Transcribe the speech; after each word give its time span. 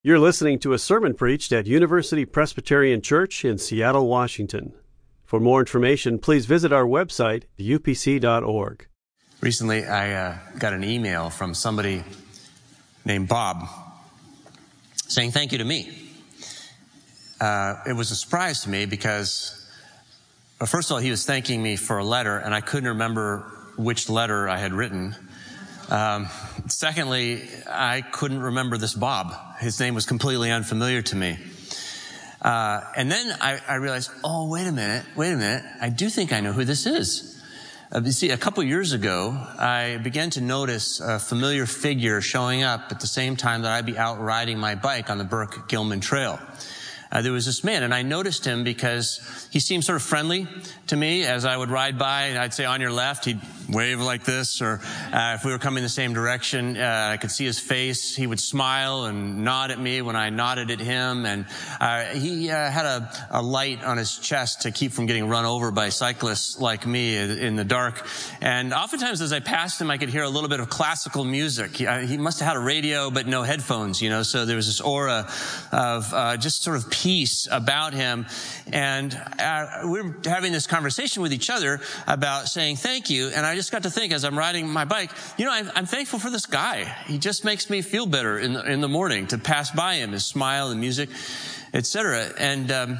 You're 0.00 0.20
listening 0.20 0.60
to 0.60 0.74
a 0.74 0.78
sermon 0.78 1.14
preached 1.14 1.50
at 1.50 1.66
University 1.66 2.24
Presbyterian 2.24 3.02
Church 3.02 3.44
in 3.44 3.58
Seattle, 3.58 4.06
Washington. 4.06 4.72
For 5.24 5.40
more 5.40 5.58
information, 5.58 6.20
please 6.20 6.46
visit 6.46 6.72
our 6.72 6.84
website, 6.84 7.46
upc.org. 7.58 8.86
Recently, 9.40 9.84
I 9.84 10.12
uh, 10.12 10.38
got 10.60 10.72
an 10.72 10.84
email 10.84 11.30
from 11.30 11.52
somebody 11.52 12.04
named 13.04 13.26
Bob 13.26 13.68
saying 15.08 15.32
thank 15.32 15.50
you 15.50 15.58
to 15.58 15.64
me. 15.64 15.90
Uh, 17.40 17.74
it 17.84 17.94
was 17.94 18.12
a 18.12 18.14
surprise 18.14 18.62
to 18.62 18.70
me 18.70 18.86
because, 18.86 19.68
well, 20.60 20.68
first 20.68 20.90
of 20.90 20.94
all, 20.94 21.00
he 21.00 21.10
was 21.10 21.26
thanking 21.26 21.60
me 21.60 21.74
for 21.74 21.98
a 21.98 22.04
letter, 22.04 22.38
and 22.38 22.54
I 22.54 22.60
couldn't 22.60 22.90
remember 22.90 23.50
which 23.76 24.08
letter 24.08 24.48
I 24.48 24.58
had 24.58 24.72
written. 24.72 25.16
Um, 25.88 26.28
secondly, 26.66 27.48
I 27.66 28.02
couldn't 28.02 28.40
remember 28.40 28.76
this 28.76 28.92
Bob. 28.92 29.34
His 29.58 29.80
name 29.80 29.94
was 29.94 30.04
completely 30.04 30.50
unfamiliar 30.50 31.00
to 31.02 31.16
me. 31.16 31.38
Uh, 32.42 32.82
and 32.94 33.10
then 33.10 33.36
I, 33.40 33.58
I, 33.66 33.74
realized, 33.76 34.10
oh, 34.22 34.48
wait 34.48 34.66
a 34.66 34.72
minute, 34.72 35.04
wait 35.16 35.32
a 35.32 35.36
minute. 35.36 35.64
I 35.80 35.88
do 35.88 36.08
think 36.08 36.32
I 36.32 36.40
know 36.40 36.52
who 36.52 36.64
this 36.64 36.86
is. 36.86 37.42
Uh, 37.90 38.02
you 38.04 38.12
see, 38.12 38.30
a 38.30 38.36
couple 38.36 38.62
years 38.62 38.92
ago, 38.92 39.30
I 39.30 39.98
began 40.02 40.30
to 40.30 40.40
notice 40.42 41.00
a 41.00 41.18
familiar 41.18 41.64
figure 41.64 42.20
showing 42.20 42.62
up 42.62 42.92
at 42.92 43.00
the 43.00 43.06
same 43.06 43.34
time 43.34 43.62
that 43.62 43.72
I'd 43.72 43.86
be 43.86 43.96
out 43.96 44.20
riding 44.20 44.58
my 44.58 44.74
bike 44.74 45.10
on 45.10 45.18
the 45.18 45.24
Burke 45.24 45.68
Gilman 45.68 46.00
Trail 46.00 46.38
uh, 47.10 47.22
there 47.22 47.32
was 47.32 47.46
this 47.46 47.64
man, 47.64 47.82
and 47.82 47.94
I 47.94 48.02
noticed 48.02 48.44
him 48.44 48.64
because 48.64 49.48
he 49.50 49.60
seemed 49.60 49.84
sort 49.84 49.96
of 49.96 50.02
friendly 50.02 50.46
to 50.88 50.96
me 50.96 51.24
as 51.24 51.44
I 51.44 51.56
would 51.56 51.70
ride 51.70 51.98
by. 51.98 52.38
I'd 52.38 52.52
say 52.52 52.64
on 52.64 52.80
your 52.80 52.92
left, 52.92 53.24
he'd 53.24 53.40
wave 53.68 54.00
like 54.00 54.24
this, 54.24 54.60
or 54.62 54.80
uh, 55.12 55.36
if 55.38 55.44
we 55.44 55.52
were 55.52 55.58
coming 55.58 55.82
the 55.82 55.88
same 55.88 56.12
direction, 56.12 56.76
uh, 56.76 57.10
I 57.12 57.16
could 57.16 57.30
see 57.30 57.44
his 57.44 57.58
face. 57.58 58.16
He 58.16 58.26
would 58.26 58.40
smile 58.40 59.04
and 59.04 59.44
nod 59.44 59.70
at 59.70 59.78
me 59.78 60.02
when 60.02 60.16
I 60.16 60.30
nodded 60.30 60.70
at 60.70 60.80
him, 60.80 61.26
and 61.26 61.46
uh, 61.80 62.04
he 62.06 62.50
uh, 62.50 62.70
had 62.70 62.86
a, 62.86 63.12
a, 63.30 63.42
light 63.42 63.84
on 63.84 63.96
his 63.96 64.18
chest 64.18 64.62
to 64.62 64.70
keep 64.70 64.92
from 64.92 65.06
getting 65.06 65.28
run 65.28 65.44
over 65.44 65.70
by 65.70 65.88
cyclists 65.88 66.58
like 66.58 66.86
me 66.86 67.16
in 67.16 67.56
the 67.56 67.64
dark. 67.64 68.06
And 68.40 68.74
oftentimes, 68.74 69.20
as 69.20 69.32
I 69.32 69.40
passed 69.40 69.80
him, 69.80 69.90
I 69.90 69.96
could 69.98 70.10
hear 70.10 70.22
a 70.22 70.28
little 70.28 70.48
bit 70.48 70.60
of 70.60 70.68
classical 70.68 71.24
music. 71.24 71.76
He, 71.76 71.86
uh, 71.86 72.00
he 72.00 72.18
must 72.18 72.40
have 72.40 72.48
had 72.48 72.56
a 72.56 72.60
radio, 72.60 73.10
but 73.10 73.26
no 73.26 73.42
headphones, 73.42 74.02
you 74.02 74.10
know. 74.10 74.22
So 74.22 74.44
there 74.44 74.56
was 74.56 74.66
this 74.66 74.80
aura 74.80 75.30
of 75.72 76.40
just 76.40 76.62
sort 76.62 76.76
of 76.76 76.90
peace 77.02 77.46
about 77.50 77.94
him. 77.94 78.26
And 78.72 79.14
uh, 79.38 79.82
we 79.86 80.00
are 80.00 80.16
having 80.24 80.52
this 80.52 80.66
conversation 80.66 81.22
with 81.22 81.32
each 81.32 81.50
other 81.50 81.80
about 82.06 82.48
saying 82.48 82.76
thank 82.76 83.08
you. 83.08 83.28
And 83.28 83.46
I 83.46 83.54
just 83.54 83.70
got 83.70 83.84
to 83.84 83.90
think 83.90 84.12
as 84.12 84.24
I'm 84.24 84.36
riding 84.36 84.68
my 84.68 84.84
bike, 84.84 85.10
you 85.36 85.44
know, 85.44 85.52
I'm, 85.52 85.70
I'm 85.74 85.86
thankful 85.86 86.18
for 86.18 86.30
this 86.30 86.46
guy. 86.46 86.84
He 87.06 87.18
just 87.18 87.44
makes 87.44 87.70
me 87.70 87.82
feel 87.82 88.06
better 88.06 88.38
in 88.38 88.52
the, 88.52 88.62
in 88.64 88.80
the 88.80 88.88
morning 88.88 89.28
to 89.28 89.38
pass 89.38 89.70
by 89.70 89.94
him, 89.94 90.12
his 90.12 90.24
smile, 90.24 90.70
the 90.70 90.74
music, 90.74 91.08
etc. 91.72 92.32
And 92.38 92.70
um, 92.72 92.98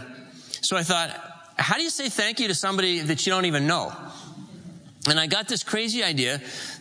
so 0.60 0.76
I 0.76 0.82
thought, 0.82 1.10
how 1.56 1.76
do 1.76 1.82
you 1.82 1.90
say 1.90 2.08
thank 2.08 2.38
you 2.38 2.48
to 2.48 2.54
somebody 2.54 3.00
that 3.00 3.26
you 3.26 3.32
don't 3.32 3.46
even 3.46 3.66
know? 3.66 3.92
And 5.08 5.18
I 5.18 5.26
got 5.26 5.48
this 5.48 5.64
crazy 5.64 6.04
idea 6.04 6.40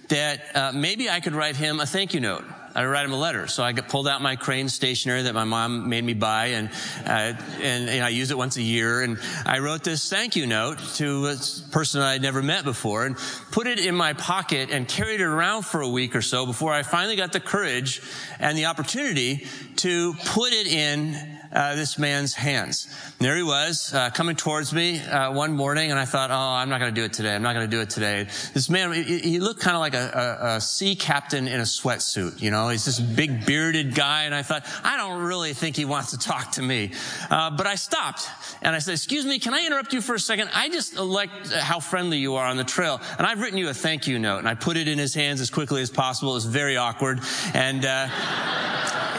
that 0.09 0.55
uh, 0.55 0.71
maybe 0.73 1.09
I 1.09 1.19
could 1.19 1.33
write 1.33 1.55
him 1.55 1.79
a 1.79 1.85
thank 1.85 2.13
you 2.13 2.19
note. 2.19 2.43
I 2.77 2.85
write 2.85 3.05
him 3.05 3.11
a 3.11 3.17
letter. 3.17 3.47
So 3.47 3.63
I 3.63 3.73
pulled 3.73 4.07
out 4.07 4.21
my 4.21 4.35
crane 4.35 4.69
stationery 4.69 5.23
that 5.23 5.33
my 5.33 5.45
mom 5.45 5.89
made 5.89 6.03
me 6.03 6.13
buy, 6.13 6.47
and 6.47 6.69
uh, 7.07 7.33
and, 7.59 7.89
I 7.89 8.09
use 8.09 8.29
it 8.29 8.37
once 8.37 8.55
a 8.57 8.61
year. 8.61 9.01
And 9.01 9.17
I 9.47 9.57
wrote 9.59 9.83
this 9.83 10.07
thank 10.11 10.35
you 10.35 10.45
note 10.45 10.77
to 10.97 11.25
a 11.25 11.37
person 11.71 12.01
I'd 12.01 12.21
never 12.21 12.43
met 12.43 12.65
before, 12.65 13.07
and 13.07 13.17
put 13.51 13.65
it 13.65 13.79
in 13.83 13.95
my 13.95 14.13
pocket 14.13 14.69
and 14.69 14.87
carried 14.87 15.21
it 15.21 15.25
around 15.25 15.63
for 15.63 15.81
a 15.81 15.89
week 15.89 16.15
or 16.15 16.21
so 16.21 16.45
before 16.45 16.71
I 16.71 16.83
finally 16.83 17.15
got 17.15 17.33
the 17.33 17.39
courage 17.39 17.99
and 18.39 18.55
the 18.55 18.65
opportunity 18.65 19.47
to 19.77 20.13
put 20.25 20.53
it 20.53 20.67
in 20.67 21.36
uh, 21.51 21.75
this 21.75 21.97
man's 21.97 22.33
hands. 22.33 22.87
And 23.19 23.27
there 23.27 23.35
he 23.35 23.43
was, 23.43 23.93
uh, 23.93 24.09
coming 24.11 24.35
towards 24.35 24.73
me 24.73 24.99
uh, 24.99 25.31
one 25.31 25.53
morning, 25.53 25.91
and 25.91 25.99
I 25.99 26.05
thought, 26.05 26.31
"Oh, 26.31 26.35
I'm 26.35 26.69
not 26.69 26.79
going 26.79 26.93
to 26.93 26.99
do 26.99 27.05
it 27.05 27.13
today. 27.13 27.33
I'm 27.33 27.41
not 27.41 27.53
going 27.53 27.69
to 27.69 27.75
do 27.75 27.81
it 27.81 27.89
today." 27.89 28.27
This 28.53 28.69
man, 28.69 28.93
he, 28.93 29.19
he 29.19 29.39
looked 29.39 29.61
kind 29.61 29.75
of 29.75 29.81
like 29.81 29.93
a, 29.93 30.37
a, 30.41 30.55
a, 30.55 30.61
sea 30.61 30.95
captain 30.95 31.47
in 31.47 31.59
a 31.59 31.63
sweatsuit. 31.63 32.41
You 32.41 32.51
know, 32.51 32.69
he's 32.69 32.85
this 32.85 32.99
big 32.99 33.45
bearded 33.45 33.95
guy, 33.95 34.23
and 34.23 34.35
I 34.35 34.43
thought, 34.43 34.65
I 34.83 34.97
don't 34.97 35.21
really 35.21 35.53
think 35.53 35.75
he 35.75 35.85
wants 35.85 36.11
to 36.11 36.17
talk 36.17 36.53
to 36.53 36.61
me. 36.61 36.91
Uh, 37.29 37.51
but 37.51 37.67
I 37.67 37.75
stopped 37.75 38.29
and 38.61 38.75
I 38.75 38.79
said, 38.79 38.93
"Excuse 38.93 39.25
me, 39.25 39.39
can 39.39 39.53
I 39.53 39.65
interrupt 39.65 39.93
you 39.93 40.01
for 40.01 40.15
a 40.15 40.19
second? 40.19 40.49
I 40.53 40.69
just 40.69 40.97
like 40.97 41.29
how 41.51 41.79
friendly 41.79 42.17
you 42.17 42.35
are 42.35 42.45
on 42.45 42.57
the 42.57 42.63
trail, 42.63 43.01
and 43.17 43.25
I've 43.25 43.41
written 43.41 43.57
you 43.57 43.69
a 43.69 43.73
thank 43.73 44.07
you 44.07 44.19
note." 44.19 44.39
And 44.39 44.47
I 44.47 44.55
put 44.55 44.77
it 44.77 44.87
in 44.87 44.97
his 44.97 45.13
hands 45.13 45.41
as 45.41 45.49
quickly 45.49 45.81
as 45.81 45.89
possible. 45.89 46.31
It 46.31 46.35
was 46.35 46.45
very 46.45 46.77
awkward, 46.77 47.21
and 47.53 47.85
uh, 47.85 48.07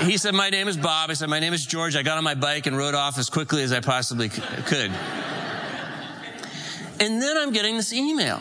he 0.05 0.17
said, 0.17 0.35
My 0.35 0.51
name 0.51 0.69
is 0.69 0.77
Bob. 0.77 1.11
I 1.11 1.15
said, 1.15 1.29
My 1.29 1.41
name 1.41 1.53
is 1.53 1.65
George. 1.67 1.97
I 1.97 2.03
got 2.03 2.18
on 2.19 2.25
my 2.25 2.35
bike 2.35 2.67
and 2.67 2.77
rode 2.77 2.97
off 2.97 3.17
as 3.17 3.31
quickly 3.31 3.63
as 3.63 3.73
I 3.73 3.79
possibly 3.81 4.29
could. 4.29 4.91
and 7.01 7.23
then 7.23 7.39
I'm 7.39 7.53
getting 7.53 7.77
this 7.77 7.93
email. 7.93 8.41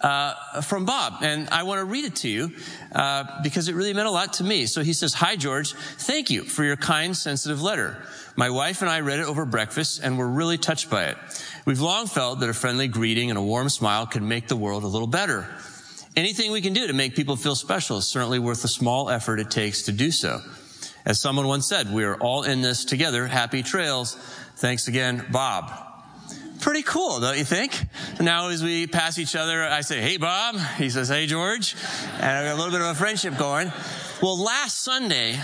Uh, 0.00 0.60
from 0.60 0.84
Bob, 0.84 1.24
and 1.24 1.48
I 1.48 1.64
want 1.64 1.80
to 1.80 1.84
read 1.84 2.04
it 2.04 2.14
to 2.16 2.28
you 2.28 2.52
uh, 2.92 3.42
because 3.42 3.66
it 3.68 3.74
really 3.74 3.92
meant 3.92 4.06
a 4.06 4.12
lot 4.12 4.34
to 4.34 4.44
me. 4.44 4.66
So 4.66 4.84
he 4.84 4.92
says, 4.92 5.12
"Hi 5.14 5.34
George, 5.34 5.72
thank 5.72 6.30
you 6.30 6.44
for 6.44 6.62
your 6.62 6.76
kind, 6.76 7.16
sensitive 7.16 7.60
letter. 7.60 8.00
My 8.36 8.48
wife 8.48 8.80
and 8.80 8.88
I 8.88 9.00
read 9.00 9.18
it 9.18 9.26
over 9.26 9.44
breakfast, 9.44 10.00
and 10.00 10.16
were 10.16 10.28
really 10.28 10.56
touched 10.56 10.88
by 10.88 11.06
it. 11.06 11.16
We've 11.64 11.80
long 11.80 12.06
felt 12.06 12.38
that 12.38 12.48
a 12.48 12.54
friendly 12.54 12.86
greeting 12.86 13.30
and 13.30 13.36
a 13.36 13.42
warm 13.42 13.68
smile 13.70 14.06
could 14.06 14.22
make 14.22 14.46
the 14.46 14.54
world 14.54 14.84
a 14.84 14.86
little 14.86 15.08
better. 15.08 15.48
Anything 16.14 16.52
we 16.52 16.60
can 16.60 16.74
do 16.74 16.86
to 16.86 16.92
make 16.92 17.16
people 17.16 17.34
feel 17.34 17.56
special 17.56 17.98
is 17.98 18.06
certainly 18.06 18.38
worth 18.38 18.62
the 18.62 18.68
small 18.68 19.10
effort 19.10 19.40
it 19.40 19.50
takes 19.50 19.82
to 19.86 19.92
do 19.92 20.12
so." 20.12 20.42
As 21.04 21.20
someone 21.20 21.46
once 21.46 21.66
said, 21.66 21.92
we 21.92 22.04
are 22.04 22.16
all 22.16 22.42
in 22.42 22.60
this 22.60 22.84
together. 22.84 23.26
Happy 23.26 23.62
trails. 23.62 24.14
Thanks 24.56 24.88
again, 24.88 25.24
Bob. 25.30 25.72
Pretty 26.60 26.82
cool, 26.82 27.20
don't 27.20 27.38
you 27.38 27.44
think? 27.44 27.86
Now 28.20 28.48
as 28.48 28.64
we 28.64 28.86
pass 28.88 29.18
each 29.18 29.36
other, 29.36 29.62
I 29.62 29.82
say, 29.82 30.00
hey, 30.00 30.16
Bob. 30.16 30.56
He 30.76 30.90
says, 30.90 31.08
hey, 31.08 31.26
George. 31.26 31.76
And 32.14 32.24
I 32.24 32.44
got 32.44 32.54
a 32.54 32.56
little 32.56 32.72
bit 32.72 32.80
of 32.80 32.88
a 32.88 32.94
friendship 32.94 33.38
going. 33.38 33.72
Well, 34.20 34.36
last 34.36 34.82
Sunday, 34.82 35.34
uh, 35.36 35.40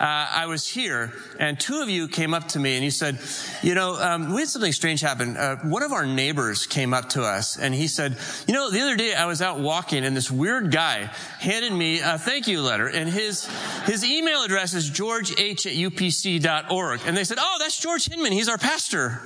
I 0.00 0.46
was 0.46 0.66
here, 0.66 1.12
and 1.38 1.60
two 1.60 1.82
of 1.82 1.90
you 1.90 2.08
came 2.08 2.32
up 2.32 2.48
to 2.48 2.58
me 2.58 2.74
and 2.74 2.82
you 2.82 2.90
said, 2.90 3.18
you 3.62 3.74
know, 3.74 4.00
um, 4.00 4.32
we 4.32 4.40
had 4.40 4.48
something 4.48 4.72
strange 4.72 5.02
happen. 5.02 5.36
Uh, 5.36 5.56
one 5.56 5.82
of 5.82 5.92
our 5.92 6.06
neighbors 6.06 6.66
came 6.66 6.94
up 6.94 7.10
to 7.10 7.22
us 7.22 7.58
and 7.58 7.74
he 7.74 7.86
said, 7.86 8.16
you 8.48 8.54
know, 8.54 8.70
the 8.70 8.80
other 8.80 8.96
day 8.96 9.12
I 9.12 9.26
was 9.26 9.42
out 9.42 9.60
walking 9.60 10.06
and 10.06 10.16
this 10.16 10.30
weird 10.30 10.72
guy 10.72 11.10
handed 11.38 11.74
me 11.74 12.00
a 12.00 12.16
thank 12.16 12.48
you 12.48 12.62
letter 12.62 12.88
and 12.88 13.10
his, 13.10 13.44
his 13.84 14.02
email 14.02 14.42
address 14.42 14.72
is 14.72 14.90
georgeh 14.90 15.32
at 15.32 15.58
upc.org. 15.58 17.00
And 17.04 17.14
they 17.14 17.24
said, 17.24 17.36
oh, 17.38 17.56
that's 17.58 17.78
George 17.78 18.08
Hinman. 18.08 18.32
He's 18.32 18.48
our 18.48 18.58
pastor. 18.58 19.20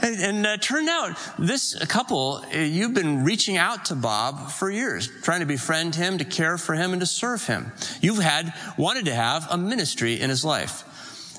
And, 0.00 0.20
and 0.20 0.46
uh, 0.46 0.56
turned 0.58 0.88
out 0.88 1.18
this 1.38 1.74
couple, 1.86 2.44
uh, 2.54 2.58
you've 2.58 2.94
been 2.94 3.24
reaching 3.24 3.56
out 3.56 3.86
to 3.86 3.94
Bob 3.94 4.50
for 4.50 4.70
years, 4.70 5.08
trying 5.22 5.40
to 5.40 5.46
befriend 5.46 5.94
him, 5.94 6.18
to 6.18 6.24
care 6.24 6.56
for 6.58 6.74
him, 6.74 6.92
and 6.92 7.00
to 7.00 7.06
serve 7.06 7.46
him. 7.46 7.72
You've 8.00 8.18
had, 8.18 8.54
wanted 8.76 9.06
to 9.06 9.14
have 9.14 9.46
a 9.50 9.58
ministry 9.58 10.20
in 10.20 10.30
his 10.30 10.44
life. 10.44 10.84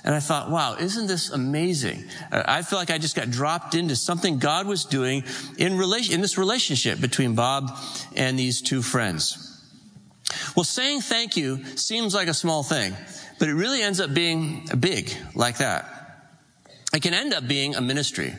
And 0.04 0.16
I 0.16 0.20
thought, 0.20 0.50
wow, 0.50 0.76
isn't 0.80 1.08
this 1.08 1.30
amazing? 1.30 2.06
Uh, 2.32 2.44
I 2.46 2.62
feel 2.62 2.80
like 2.80 2.90
I 2.90 2.98
just 2.98 3.16
got 3.16 3.30
dropped 3.30 3.76
into 3.76 3.96
something 3.96 4.40
God 4.40 4.66
was 4.66 4.86
doing 4.86 5.24
in 5.58 5.78
relation, 5.78 6.16
in 6.16 6.22
this 6.22 6.38
relationship 6.38 7.02
between 7.02 7.36
Bob 7.36 7.78
and 8.16 8.40
these 8.40 8.62
two 8.62 8.82
friends. 8.82 9.46
Well, 10.56 10.64
saying 10.64 11.02
thank 11.02 11.36
you 11.38 11.64
seems 11.76 12.14
like 12.14 12.28
a 12.28 12.34
small 12.34 12.64
thing, 12.64 12.96
but 13.40 13.50
it 13.50 13.54
really 13.54 13.82
ends 13.82 14.00
up 14.00 14.14
being 14.14 14.68
big 14.80 15.12
like 15.36 15.58
that. 15.58 15.86
It 16.94 17.02
can 17.02 17.14
end 17.14 17.34
up 17.34 17.48
being 17.48 17.76
a 17.76 17.82
ministry. 17.82 18.34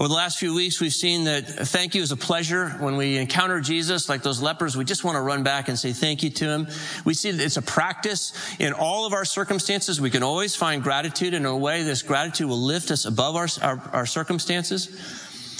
Over 0.00 0.08
the 0.08 0.14
last 0.14 0.38
few 0.38 0.54
weeks, 0.54 0.80
we've 0.80 0.94
seen 0.94 1.24
that 1.24 1.46
thank 1.46 1.94
you 1.94 2.00
is 2.00 2.10
a 2.10 2.16
pleasure. 2.16 2.70
When 2.78 2.96
we 2.96 3.18
encounter 3.18 3.60
Jesus, 3.60 4.08
like 4.08 4.22
those 4.22 4.40
lepers, 4.40 4.74
we 4.74 4.86
just 4.86 5.04
want 5.04 5.16
to 5.16 5.20
run 5.20 5.42
back 5.42 5.68
and 5.68 5.78
say 5.78 5.92
thank 5.92 6.22
you 6.22 6.30
to 6.30 6.46
him. 6.46 6.68
We 7.04 7.12
see 7.12 7.30
that 7.30 7.44
it's 7.44 7.58
a 7.58 7.62
practice 7.62 8.32
in 8.58 8.72
all 8.72 9.04
of 9.04 9.12
our 9.12 9.26
circumstances. 9.26 10.00
We 10.00 10.08
can 10.08 10.22
always 10.22 10.56
find 10.56 10.82
gratitude 10.82 11.34
in 11.34 11.44
a 11.44 11.54
way 11.54 11.82
this 11.82 12.00
gratitude 12.00 12.48
will 12.48 12.62
lift 12.62 12.90
us 12.90 13.04
above 13.04 13.36
our, 13.36 13.46
our, 13.60 13.90
our 13.92 14.06
circumstances. 14.06 14.88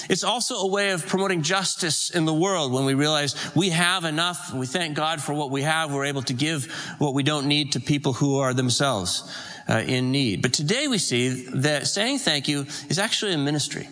It's 0.08 0.24
also 0.24 0.54
a 0.54 0.66
way 0.66 0.92
of 0.92 1.06
promoting 1.06 1.42
justice 1.42 2.08
in 2.08 2.24
the 2.24 2.32
world 2.32 2.72
when 2.72 2.86
we 2.86 2.94
realize 2.94 3.36
we 3.54 3.68
have 3.68 4.06
enough. 4.06 4.54
We 4.54 4.64
thank 4.64 4.96
God 4.96 5.20
for 5.20 5.34
what 5.34 5.50
we 5.50 5.60
have. 5.64 5.92
We're 5.92 6.06
able 6.06 6.22
to 6.22 6.32
give 6.32 6.64
what 6.96 7.12
we 7.12 7.24
don't 7.24 7.44
need 7.44 7.72
to 7.72 7.80
people 7.80 8.14
who 8.14 8.38
are 8.38 8.54
themselves 8.54 9.30
uh, 9.68 9.82
in 9.86 10.12
need. 10.12 10.40
But 10.40 10.54
today 10.54 10.88
we 10.88 10.96
see 10.96 11.44
that 11.56 11.86
saying 11.88 12.20
thank 12.20 12.48
you 12.48 12.62
is 12.88 12.98
actually 12.98 13.34
a 13.34 13.38
ministry. 13.38 13.86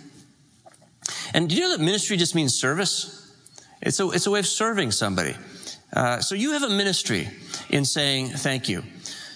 And 1.34 1.48
do 1.48 1.54
you 1.54 1.62
know 1.62 1.70
that 1.76 1.80
ministry 1.80 2.16
just 2.16 2.34
means 2.34 2.54
service? 2.54 3.32
It's 3.80 4.00
a, 4.00 4.10
it's 4.10 4.26
a 4.26 4.30
way 4.30 4.40
of 4.40 4.46
serving 4.46 4.90
somebody. 4.90 5.34
Uh, 5.92 6.20
so 6.20 6.34
you 6.34 6.52
have 6.52 6.62
a 6.62 6.70
ministry 6.70 7.28
in 7.70 7.84
saying 7.84 8.28
thank 8.30 8.68
you. 8.68 8.82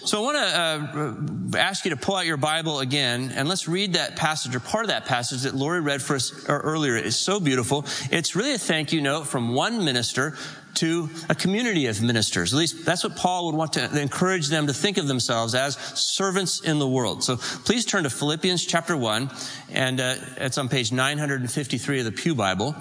So 0.05 0.19
I 0.19 0.21
want 0.21 0.37
to 0.37 1.55
uh, 1.55 1.59
ask 1.59 1.85
you 1.85 1.91
to 1.91 1.97
pull 1.97 2.17
out 2.17 2.25
your 2.25 2.35
Bible 2.35 2.81
again 2.81 3.31
and 3.33 3.47
let's 3.47 3.69
read 3.69 3.93
that 3.93 4.17
passage 4.17 4.53
or 4.53 4.59
part 4.59 4.83
of 4.83 4.89
that 4.89 5.05
passage 5.05 5.43
that 5.43 5.55
Lori 5.55 5.79
read 5.79 6.01
for 6.01 6.17
us 6.17 6.45
earlier. 6.49 6.97
It's 6.97 7.15
so 7.15 7.39
beautiful. 7.39 7.85
It's 8.11 8.35
really 8.35 8.53
a 8.53 8.57
thank 8.57 8.91
you 8.91 8.99
note 8.99 9.27
from 9.27 9.53
one 9.53 9.85
minister 9.85 10.35
to 10.75 11.09
a 11.29 11.35
community 11.35 11.87
of 11.87 12.01
ministers. 12.01 12.53
At 12.53 12.57
least 12.57 12.85
that's 12.85 13.03
what 13.03 13.15
Paul 13.15 13.47
would 13.47 13.55
want 13.55 13.73
to 13.73 14.01
encourage 14.01 14.49
them 14.49 14.67
to 14.67 14.73
think 14.73 14.97
of 14.97 15.07
themselves 15.07 15.55
as 15.55 15.75
servants 15.75 16.59
in 16.59 16.79
the 16.79 16.87
world. 16.87 17.23
So 17.23 17.37
please 17.37 17.85
turn 17.85 18.03
to 18.03 18.09
Philippians 18.09 18.65
chapter 18.65 18.95
1, 18.97 19.31
and 19.71 19.99
uh, 19.99 20.15
it's 20.37 20.57
on 20.57 20.69
page 20.69 20.91
953 20.91 21.99
of 21.99 22.05
the 22.05 22.11
Pew 22.11 22.35
Bible. 22.35 22.75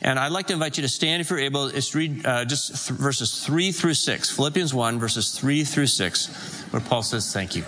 And 0.00 0.18
I'd 0.18 0.32
like 0.32 0.46
to 0.46 0.52
invite 0.52 0.76
you 0.76 0.82
to 0.82 0.88
stand 0.88 1.20
if 1.20 1.30
you're 1.30 1.40
able. 1.40 1.70
Just 1.70 1.94
read 1.94 2.24
uh, 2.24 2.44
just 2.44 2.88
th- 2.88 2.98
verses 2.98 3.44
3 3.44 3.72
through 3.72 3.94
6. 3.94 4.30
Philippians 4.30 4.72
1, 4.72 4.98
verses 5.00 5.36
3 5.36 5.64
through 5.64 5.88
6, 5.88 6.62
where 6.70 6.80
Paul 6.80 7.02
says, 7.02 7.32
Thank 7.32 7.56
you. 7.56 7.62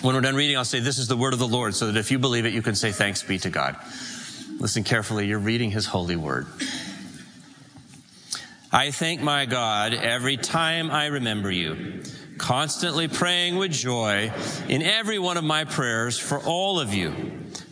When 0.00 0.14
we're 0.14 0.22
done 0.22 0.34
reading, 0.34 0.56
I'll 0.56 0.64
say, 0.64 0.80
This 0.80 0.98
is 0.98 1.08
the 1.08 1.16
word 1.16 1.34
of 1.34 1.38
the 1.38 1.48
Lord, 1.48 1.74
so 1.74 1.92
that 1.92 1.98
if 1.98 2.10
you 2.10 2.18
believe 2.18 2.46
it, 2.46 2.54
you 2.54 2.62
can 2.62 2.74
say, 2.74 2.90
Thanks 2.90 3.22
be 3.22 3.38
to 3.40 3.50
God. 3.50 3.76
Listen 4.58 4.82
carefully. 4.82 5.26
You're 5.26 5.38
reading 5.38 5.70
his 5.70 5.84
holy 5.84 6.16
word. 6.16 6.46
I 8.76 8.90
thank 8.90 9.22
my 9.22 9.46
God 9.46 9.94
every 9.94 10.36
time 10.36 10.90
I 10.90 11.06
remember 11.06 11.50
you, 11.50 12.02
constantly 12.36 13.08
praying 13.08 13.56
with 13.56 13.72
joy 13.72 14.30
in 14.68 14.82
every 14.82 15.18
one 15.18 15.38
of 15.38 15.44
my 15.44 15.64
prayers 15.64 16.18
for 16.18 16.40
all 16.40 16.78
of 16.78 16.92
you 16.92 17.14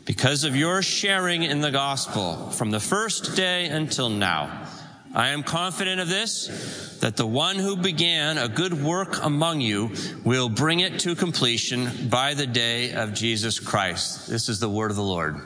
because 0.06 0.44
of 0.44 0.56
your 0.56 0.80
sharing 0.80 1.42
in 1.42 1.60
the 1.60 1.70
gospel 1.70 2.48
from 2.48 2.70
the 2.70 2.80
first 2.80 3.36
day 3.36 3.66
until 3.66 4.08
now. 4.08 4.66
I 5.14 5.28
am 5.28 5.42
confident 5.42 6.00
of 6.00 6.08
this, 6.08 6.96
that 7.02 7.18
the 7.18 7.26
one 7.26 7.56
who 7.56 7.76
began 7.76 8.38
a 8.38 8.48
good 8.48 8.72
work 8.72 9.22
among 9.22 9.60
you 9.60 9.92
will 10.24 10.48
bring 10.48 10.80
it 10.80 11.00
to 11.00 11.14
completion 11.14 12.08
by 12.08 12.32
the 12.32 12.46
day 12.46 12.94
of 12.94 13.12
Jesus 13.12 13.60
Christ. 13.60 14.26
This 14.26 14.48
is 14.48 14.58
the 14.58 14.70
word 14.70 14.90
of 14.90 14.96
the 14.96 15.02
Lord. 15.02 15.36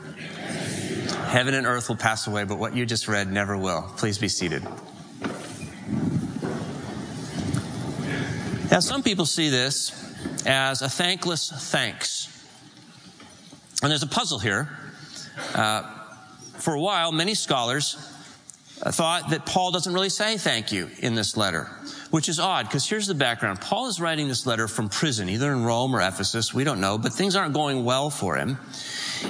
Heaven 1.26 1.54
and 1.54 1.66
earth 1.66 1.88
will 1.88 1.96
pass 1.96 2.28
away, 2.28 2.44
but 2.44 2.61
what 2.61 2.76
you 2.76 2.87
just 2.87 3.08
read 3.08 3.32
never 3.32 3.58
will. 3.58 3.82
Please 3.96 4.19
be 4.19 4.28
seated. 4.28 4.64
Now, 8.70 8.80
some 8.80 9.02
people 9.02 9.24
see 9.24 9.48
this 9.48 9.92
as 10.44 10.82
a 10.82 10.90
thankless 10.90 11.50
thanks. 11.70 12.28
And 13.82 13.90
there's 13.90 14.02
a 14.02 14.08
puzzle 14.08 14.38
here. 14.38 14.68
Uh, 15.54 15.90
for 16.58 16.74
a 16.74 16.80
while, 16.80 17.10
many 17.10 17.34
scholars 17.34 17.94
thought 18.78 19.30
that 19.30 19.46
Paul 19.46 19.70
doesn't 19.70 19.92
really 19.92 20.10
say 20.10 20.36
thank 20.36 20.70
you 20.70 20.90
in 20.98 21.14
this 21.14 21.34
letter, 21.36 21.70
which 22.10 22.28
is 22.28 22.38
odd 22.38 22.66
because 22.66 22.86
here's 22.86 23.06
the 23.06 23.14
background. 23.14 23.60
Paul 23.60 23.86
is 23.86 24.00
writing 24.00 24.28
this 24.28 24.46
letter 24.46 24.68
from 24.68 24.90
prison, 24.90 25.30
either 25.30 25.50
in 25.50 25.64
Rome 25.64 25.96
or 25.96 26.00
Ephesus. 26.00 26.52
We 26.52 26.64
don't 26.64 26.80
know, 26.80 26.98
but 26.98 27.12
things 27.12 27.36
aren't 27.36 27.54
going 27.54 27.84
well 27.84 28.10
for 28.10 28.36
him. 28.36 28.58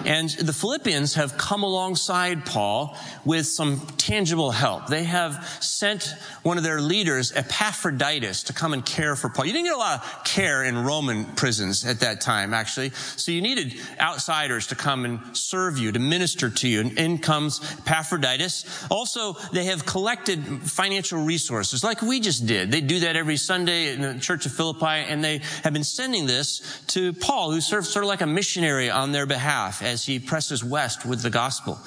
And 0.04 0.30
the 0.30 0.52
Philippians 0.52 1.14
have 1.14 1.36
come 1.36 1.62
alongside 1.62 2.44
Paul 2.44 2.96
with 3.24 3.46
some 3.46 3.80
tangible 3.96 4.50
help. 4.50 4.86
They 4.88 5.04
have 5.04 5.46
sent 5.60 6.14
one 6.42 6.58
of 6.58 6.64
their 6.64 6.80
leaders, 6.80 7.32
Epaphroditus, 7.32 8.44
to 8.44 8.52
come 8.52 8.72
and 8.72 8.84
care 8.84 9.16
for 9.16 9.28
Paul. 9.28 9.46
You 9.46 9.52
didn't 9.52 9.66
get 9.66 9.74
a 9.74 9.78
lot 9.78 10.02
of 10.02 10.24
care 10.24 10.64
in 10.64 10.84
Roman 10.84 11.24
prisons 11.24 11.84
at 11.84 12.00
that 12.00 12.20
time, 12.20 12.54
actually. 12.54 12.90
So 12.90 13.32
you 13.32 13.42
needed 13.42 13.74
outsiders 14.00 14.68
to 14.68 14.74
come 14.74 15.04
and 15.04 15.36
serve 15.36 15.78
you, 15.78 15.92
to 15.92 15.98
minister 15.98 16.50
to 16.50 16.68
you. 16.68 16.80
And 16.80 16.98
in 16.98 17.18
comes 17.18 17.60
Epaphroditus. 17.78 18.86
Also, 18.90 19.34
they 19.52 19.64
have 19.66 19.86
collected 19.86 20.62
financial 20.62 21.22
resources 21.22 21.84
like 21.84 22.02
we 22.02 22.20
just 22.20 22.46
did. 22.46 22.70
They 22.70 22.80
do 22.80 23.00
that 23.00 23.16
every 23.16 23.36
Sunday 23.36 23.92
in 23.92 24.00
the 24.00 24.18
Church 24.18 24.46
of 24.46 24.52
Philippi, 24.52 24.86
and 24.86 25.22
they 25.22 25.40
have 25.64 25.72
been 25.72 25.84
sending 25.84 26.26
this 26.26 26.82
to 26.88 27.12
Paul, 27.12 27.50
who 27.50 27.60
serves 27.60 27.88
sort 27.88 28.04
of 28.04 28.08
like 28.08 28.20
a 28.20 28.26
missionary 28.26 28.90
on 28.90 29.12
their 29.12 29.26
behalf 29.26 29.77
as 29.82 30.04
he 30.04 30.18
presses 30.18 30.64
west 30.64 31.04
with 31.04 31.22
the 31.22 31.30
gospel. 31.30 31.78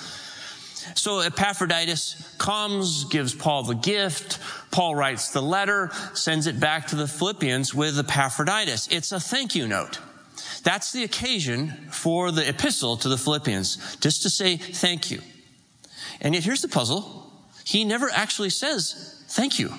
So 0.95 1.19
Epaphroditus 1.19 2.35
comes, 2.37 3.05
gives 3.05 3.35
Paul 3.35 3.63
the 3.63 3.75
gift. 3.75 4.39
Paul 4.71 4.95
writes 4.95 5.29
the 5.29 5.41
letter, 5.41 5.91
sends 6.13 6.47
it 6.47 6.59
back 6.59 6.87
to 6.87 6.95
the 6.95 7.07
Philippians 7.07 7.73
with 7.73 7.99
Epaphroditus. 7.99 8.87
It's 8.87 9.11
a 9.11 9.19
thank 9.19 9.55
you 9.55 9.67
note. 9.67 9.99
That's 10.63 10.91
the 10.91 11.03
occasion 11.03 11.69
for 11.91 12.31
the 12.31 12.47
epistle 12.47 12.97
to 12.97 13.09
the 13.09 13.17
Philippians, 13.17 13.97
just 13.97 14.23
to 14.23 14.29
say 14.29 14.57
thank 14.57 15.11
you. 15.11 15.21
And 16.19 16.33
yet 16.33 16.43
here's 16.43 16.61
the 16.61 16.67
puzzle. 16.67 17.31
He 17.63 17.85
never 17.85 18.09
actually 18.11 18.49
says 18.49 19.23
thank 19.27 19.59
you. 19.59 19.73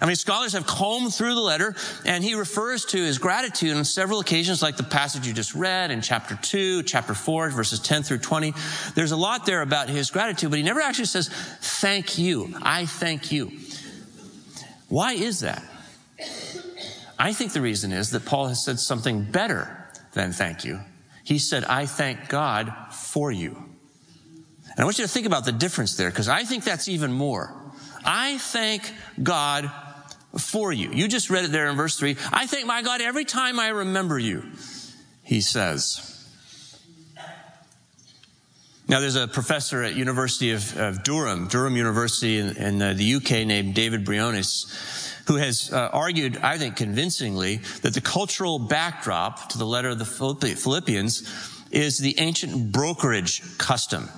I 0.00 0.06
mean, 0.06 0.14
scholars 0.16 0.52
have 0.52 0.66
combed 0.66 1.12
through 1.12 1.34
the 1.34 1.40
letter 1.40 1.74
and 2.04 2.22
he 2.22 2.34
refers 2.34 2.84
to 2.86 2.98
his 2.98 3.18
gratitude 3.18 3.76
on 3.76 3.84
several 3.84 4.20
occasions, 4.20 4.62
like 4.62 4.76
the 4.76 4.84
passage 4.84 5.26
you 5.26 5.32
just 5.32 5.54
read 5.54 5.90
in 5.90 6.00
chapter 6.02 6.38
2, 6.40 6.84
chapter 6.84 7.14
4, 7.14 7.50
verses 7.50 7.80
10 7.80 8.04
through 8.04 8.18
20. 8.18 8.54
There's 8.94 9.10
a 9.10 9.16
lot 9.16 9.44
there 9.44 9.62
about 9.62 9.88
his 9.88 10.10
gratitude, 10.10 10.50
but 10.50 10.58
he 10.58 10.64
never 10.64 10.80
actually 10.80 11.06
says, 11.06 11.28
thank 11.28 12.16
you. 12.16 12.54
I 12.62 12.86
thank 12.86 13.32
you. 13.32 13.50
Why 14.88 15.14
is 15.14 15.40
that? 15.40 15.64
I 17.18 17.32
think 17.32 17.52
the 17.52 17.60
reason 17.60 17.90
is 17.90 18.10
that 18.10 18.24
Paul 18.24 18.46
has 18.46 18.64
said 18.64 18.78
something 18.78 19.24
better 19.24 19.88
than 20.12 20.32
thank 20.32 20.64
you. 20.64 20.80
He 21.24 21.38
said, 21.38 21.64
I 21.64 21.86
thank 21.86 22.28
God 22.28 22.72
for 22.92 23.32
you. 23.32 23.50
And 23.50 24.78
I 24.78 24.84
want 24.84 24.98
you 24.98 25.04
to 25.04 25.10
think 25.10 25.26
about 25.26 25.44
the 25.44 25.52
difference 25.52 25.96
there, 25.96 26.08
because 26.08 26.28
I 26.28 26.44
think 26.44 26.62
that's 26.62 26.86
even 26.86 27.12
more. 27.12 27.52
I 28.04 28.38
thank 28.38 28.94
God 29.20 29.70
for 30.36 30.72
you. 30.72 30.90
You 30.90 31.08
just 31.08 31.30
read 31.30 31.44
it 31.44 31.52
there 31.52 31.68
in 31.68 31.76
verse 31.76 31.98
3. 31.98 32.16
I 32.32 32.46
thank 32.46 32.66
my 32.66 32.82
God 32.82 33.00
every 33.00 33.24
time 33.24 33.58
I 33.58 33.68
remember 33.68 34.18
you, 34.18 34.44
he 35.22 35.40
says. 35.40 36.04
Now, 38.88 39.00
there's 39.00 39.16
a 39.16 39.28
professor 39.28 39.82
at 39.82 39.96
University 39.96 40.52
of, 40.52 40.76
of 40.78 41.02
Durham, 41.02 41.48
Durham 41.48 41.76
University 41.76 42.38
in, 42.38 42.56
in 42.56 42.80
uh, 42.80 42.94
the 42.94 43.16
UK 43.16 43.46
named 43.46 43.74
David 43.74 44.02
Briones, 44.02 45.14
who 45.26 45.36
has 45.36 45.70
uh, 45.70 45.90
argued, 45.92 46.38
I 46.38 46.56
think 46.56 46.76
convincingly, 46.76 47.56
that 47.82 47.92
the 47.92 48.00
cultural 48.00 48.58
backdrop 48.58 49.50
to 49.50 49.58
the 49.58 49.66
letter 49.66 49.90
of 49.90 49.98
the 49.98 50.06
Philippians 50.06 51.66
is 51.70 51.98
the 51.98 52.18
ancient 52.18 52.72
brokerage 52.72 53.58
custom 53.58 54.08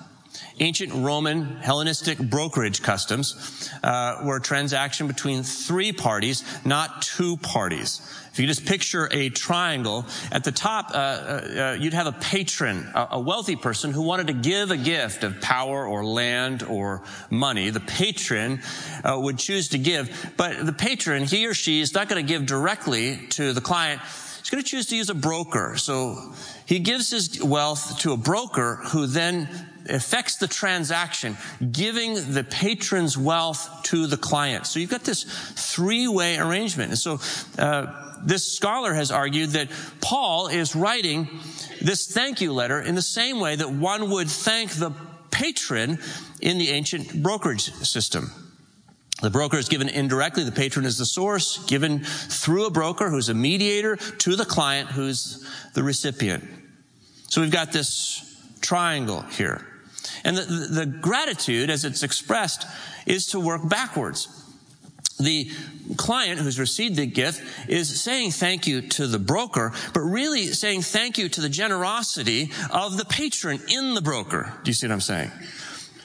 ancient 0.61 0.93
Roman 0.93 1.57
Hellenistic 1.57 2.19
brokerage 2.19 2.83
customs 2.83 3.71
uh, 3.83 4.21
were 4.25 4.37
a 4.37 4.41
transaction 4.41 5.07
between 5.07 5.43
three 5.43 5.93
parties, 5.93 6.45
not 6.65 7.03
two 7.03 7.39
parties. 7.39 8.01
If 8.33 8.39
you 8.39 8.47
just 8.47 8.65
picture 8.65 9.09
a 9.11 9.29
triangle, 9.31 10.05
at 10.31 10.45
the 10.45 10.53
top, 10.53 10.91
uh, 10.91 10.95
uh, 10.95 10.99
uh, 10.99 11.77
you'd 11.81 11.95
have 11.95 12.07
a 12.07 12.13
patron, 12.13 12.89
a, 12.95 13.09
a, 13.13 13.21
wealthy 13.21 13.57
person 13.57 13.91
who 13.91 14.03
wanted 14.03 14.29
to 14.29 14.35
give 14.35 14.71
a 14.71 14.77
gift 14.77 15.25
of 15.25 15.41
power 15.41 15.85
or 15.85 16.05
land 16.05 16.63
or 16.63 17.03
money. 17.29 17.71
The 17.71 17.81
patron 17.81 18.61
uh, 19.03 19.19
would 19.19 19.39
choose 19.39 19.71
to 19.71 19.79
give, 19.79 20.33
but 20.37 20.65
the 20.65 20.73
patron, 20.73 21.25
he 21.25 21.47
or 21.47 21.55
she, 21.55 21.81
is 21.81 21.93
not 21.93 22.09
going 22.09 22.25
to 22.25 22.33
give 22.33 22.47
directly 22.47 23.17
to 23.31 23.53
the 23.53 23.61
client. 23.61 24.01
He's 24.39 24.49
going 24.49 24.63
to 24.63 24.69
choose 24.69 24.87
to 24.87 24.97
use 24.97 25.11
a 25.11 25.15
broker. 25.15 25.77
So 25.77 26.33
he 26.67 26.79
gives 26.79 27.11
his 27.11 27.43
wealth 27.43 27.99
to 28.01 28.13
a 28.13 28.17
broker 28.17 28.77
who 28.77 29.07
then 29.07 29.49
affects 29.91 30.37
the 30.37 30.49
transaction, 30.49 31.37
giving 31.73 32.33
the 32.33 32.45
patron's 32.45 33.17
wealth 33.17 33.83
to 33.85 34.07
the 34.07 34.17
client. 34.17 34.67
So 34.67 34.81
you've 34.81 34.91
got 34.91 35.05
this 35.05 35.25
three-way 35.25 36.39
arrangement. 36.39 36.91
And 36.91 36.99
so, 36.99 37.19
uh, 37.59 38.07
this 38.23 38.53
scholar 38.53 38.93
has 38.95 39.11
argued 39.11 39.51
that 39.51 39.71
Paul 40.01 40.49
is 40.49 40.77
writing 40.77 41.29
this 41.81 42.07
thank 42.13 42.41
you 42.41 42.53
letter 42.53 42.81
in 42.81 42.95
the 42.95 43.03
same 43.03 43.41
way 43.41 43.57
that 43.57 43.71
one 43.71 44.11
would 44.11 44.29
thank 44.29 44.73
the 44.73 44.93
patron 45.31 45.99
in 46.41 46.59
the 46.59 46.69
ancient 46.69 47.23
brokerage 47.23 47.73
system. 47.73 48.31
The 49.23 49.31
broker 49.31 49.59
is 49.59 49.69
given 49.69 49.89
indirectly. 49.89 50.45
The 50.45 50.53
patron 50.53 50.87
is 50.87 50.97
the 50.97 51.05
source, 51.05 51.63
given 51.65 52.01
through 52.01 52.67
a 52.67 52.71
broker 52.71 53.11
who's 53.11 53.29
a 53.29 53.35
mediator 53.35 53.97
to 53.97 54.37
the 54.37 54.47
client 54.47 54.89
who's 54.89 55.47
the 55.75 55.83
recipient. 55.83 56.45
So 57.29 57.41
we've 57.41 57.51
got 57.51 57.71
this 57.71 58.27
triangle 58.61 59.23
here. 59.23 59.67
And 60.25 60.37
the, 60.37 60.43
the, 60.45 60.87
gratitude, 60.87 61.71
as 61.71 61.85
it's 61.85 62.03
expressed, 62.03 62.67
is 63.07 63.27
to 63.29 63.41
work 63.41 63.69
backwards. 63.69 64.29
The 65.19 65.51
client 65.97 66.41
who's 66.41 66.59
received 66.59 66.97
the 66.97 67.07
gift 67.07 67.43
is 67.69 68.01
saying 68.01 68.31
thank 68.33 68.67
you 68.67 68.81
to 68.83 69.07
the 69.07 69.19
broker, 69.19 69.73
but 69.93 70.01
really 70.01 70.47
saying 70.47 70.83
thank 70.83 71.19
you 71.19 71.29
to 71.29 71.41
the 71.41 71.49
generosity 71.49 72.51
of 72.71 72.97
the 72.97 73.05
patron 73.05 73.61
in 73.69 73.95
the 73.95 74.01
broker. 74.01 74.53
Do 74.65 74.71
you 74.71 74.75
see 74.75 74.87
what 74.87 74.95
I'm 74.95 75.01
saying? 75.01 75.31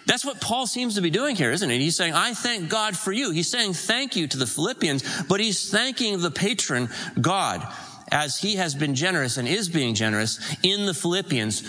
That's 0.06 0.24
what 0.24 0.40
Paul 0.40 0.68
seems 0.68 0.96
to 0.96 1.02
be 1.02 1.10
doing 1.10 1.36
here, 1.36 1.52
isn't 1.52 1.70
it? 1.70 1.80
He's 1.80 1.96
saying, 1.96 2.14
I 2.14 2.34
thank 2.34 2.70
God 2.70 2.96
for 2.96 3.12
you. 3.12 3.32
He's 3.32 3.50
saying 3.50 3.74
thank 3.74 4.16
you 4.16 4.28
to 4.28 4.38
the 4.38 4.46
Philippians, 4.46 5.24
but 5.24 5.40
he's 5.40 5.72
thanking 5.72 6.22
the 6.22 6.30
patron, 6.30 6.90
God, 7.20 7.66
as 8.12 8.38
he 8.38 8.58
has 8.58 8.76
been 8.76 8.94
generous 8.94 9.38
and 9.38 9.48
is 9.48 9.68
being 9.68 9.96
generous 9.96 10.40
in 10.62 10.86
the 10.86 10.94
Philippians 10.94 11.64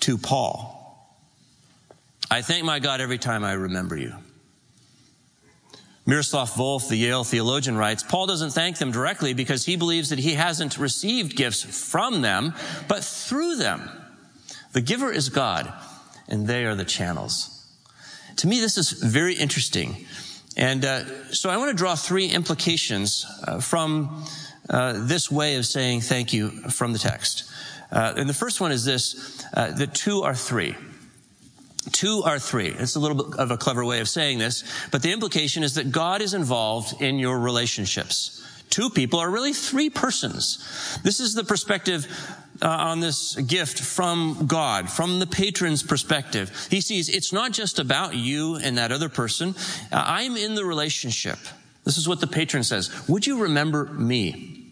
to 0.00 0.18
Paul. 0.18 0.77
I 2.30 2.42
thank 2.42 2.64
my 2.64 2.78
God 2.78 3.00
every 3.00 3.18
time 3.18 3.42
I 3.42 3.52
remember 3.52 3.96
you. 3.96 4.14
Miroslav 6.04 6.50
Volf, 6.52 6.88
the 6.88 6.96
Yale 6.96 7.24
theologian, 7.24 7.76
writes, 7.76 8.02
Paul 8.02 8.26
doesn't 8.26 8.50
thank 8.50 8.78
them 8.78 8.90
directly 8.90 9.34
because 9.34 9.64
he 9.64 9.76
believes 9.76 10.10
that 10.10 10.18
he 10.18 10.34
hasn't 10.34 10.78
received 10.78 11.36
gifts 11.36 11.62
from 11.62 12.22
them, 12.22 12.54
but 12.86 13.04
through 13.04 13.56
them. 13.56 13.90
The 14.72 14.80
giver 14.80 15.12
is 15.12 15.28
God, 15.28 15.72
and 16.28 16.46
they 16.46 16.64
are 16.64 16.74
the 16.74 16.84
channels. 16.84 17.66
To 18.36 18.46
me, 18.46 18.60
this 18.60 18.78
is 18.78 18.92
very 18.92 19.34
interesting. 19.34 20.06
And 20.56 20.84
uh, 20.84 21.32
so 21.32 21.50
I 21.50 21.56
want 21.56 21.70
to 21.70 21.76
draw 21.76 21.94
three 21.94 22.26
implications 22.26 23.26
uh, 23.46 23.60
from 23.60 24.24
uh, 24.70 24.94
this 25.06 25.30
way 25.30 25.56
of 25.56 25.66
saying 25.66 26.02
thank 26.02 26.32
you 26.32 26.50
from 26.70 26.92
the 26.92 26.98
text. 26.98 27.44
Uh, 27.90 28.14
and 28.16 28.28
the 28.28 28.34
first 28.34 28.60
one 28.60 28.72
is 28.72 28.84
this 28.84 29.44
uh, 29.54 29.70
the 29.72 29.86
two 29.86 30.22
are 30.22 30.34
three. 30.34 30.74
Two 31.98 32.22
are 32.22 32.38
three. 32.38 32.68
It's 32.68 32.94
a 32.94 33.00
little 33.00 33.24
bit 33.24 33.40
of 33.40 33.50
a 33.50 33.56
clever 33.56 33.84
way 33.84 33.98
of 33.98 34.08
saying 34.08 34.38
this, 34.38 34.62
but 34.92 35.02
the 35.02 35.10
implication 35.10 35.64
is 35.64 35.74
that 35.74 35.90
God 35.90 36.22
is 36.22 36.32
involved 36.32 37.02
in 37.02 37.18
your 37.18 37.40
relationships. 37.40 38.40
Two 38.70 38.88
people 38.88 39.18
are 39.18 39.28
really 39.28 39.52
three 39.52 39.90
persons. 39.90 41.00
This 41.02 41.18
is 41.18 41.34
the 41.34 41.42
perspective 41.42 42.06
uh, 42.62 42.68
on 42.68 43.00
this 43.00 43.34
gift 43.34 43.80
from 43.80 44.46
God, 44.46 44.88
from 44.88 45.18
the 45.18 45.26
patron's 45.26 45.82
perspective. 45.82 46.68
He 46.70 46.80
sees 46.80 47.08
it's 47.08 47.32
not 47.32 47.50
just 47.50 47.80
about 47.80 48.14
you 48.14 48.54
and 48.54 48.78
that 48.78 48.92
other 48.92 49.08
person. 49.08 49.56
Uh, 49.90 50.04
I'm 50.06 50.36
in 50.36 50.54
the 50.54 50.64
relationship. 50.64 51.38
This 51.82 51.98
is 51.98 52.06
what 52.06 52.20
the 52.20 52.28
patron 52.28 52.62
says. 52.62 53.08
Would 53.08 53.26
you 53.26 53.42
remember 53.42 53.86
me? 53.86 54.70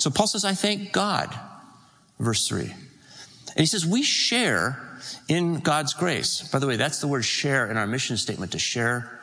So 0.00 0.10
Paul 0.10 0.26
says, 0.26 0.44
I 0.44 0.54
thank 0.54 0.90
God. 0.90 1.32
Verse 2.18 2.48
three. 2.48 2.72
And 2.72 3.58
he 3.60 3.66
says, 3.66 3.86
we 3.86 4.02
share 4.02 4.88
in 5.28 5.60
God's 5.60 5.94
grace. 5.94 6.48
By 6.48 6.58
the 6.58 6.66
way, 6.66 6.76
that's 6.76 7.00
the 7.00 7.08
word 7.08 7.24
share 7.24 7.70
in 7.70 7.76
our 7.76 7.86
mission 7.86 8.16
statement 8.16 8.52
to 8.52 8.58
share 8.58 9.20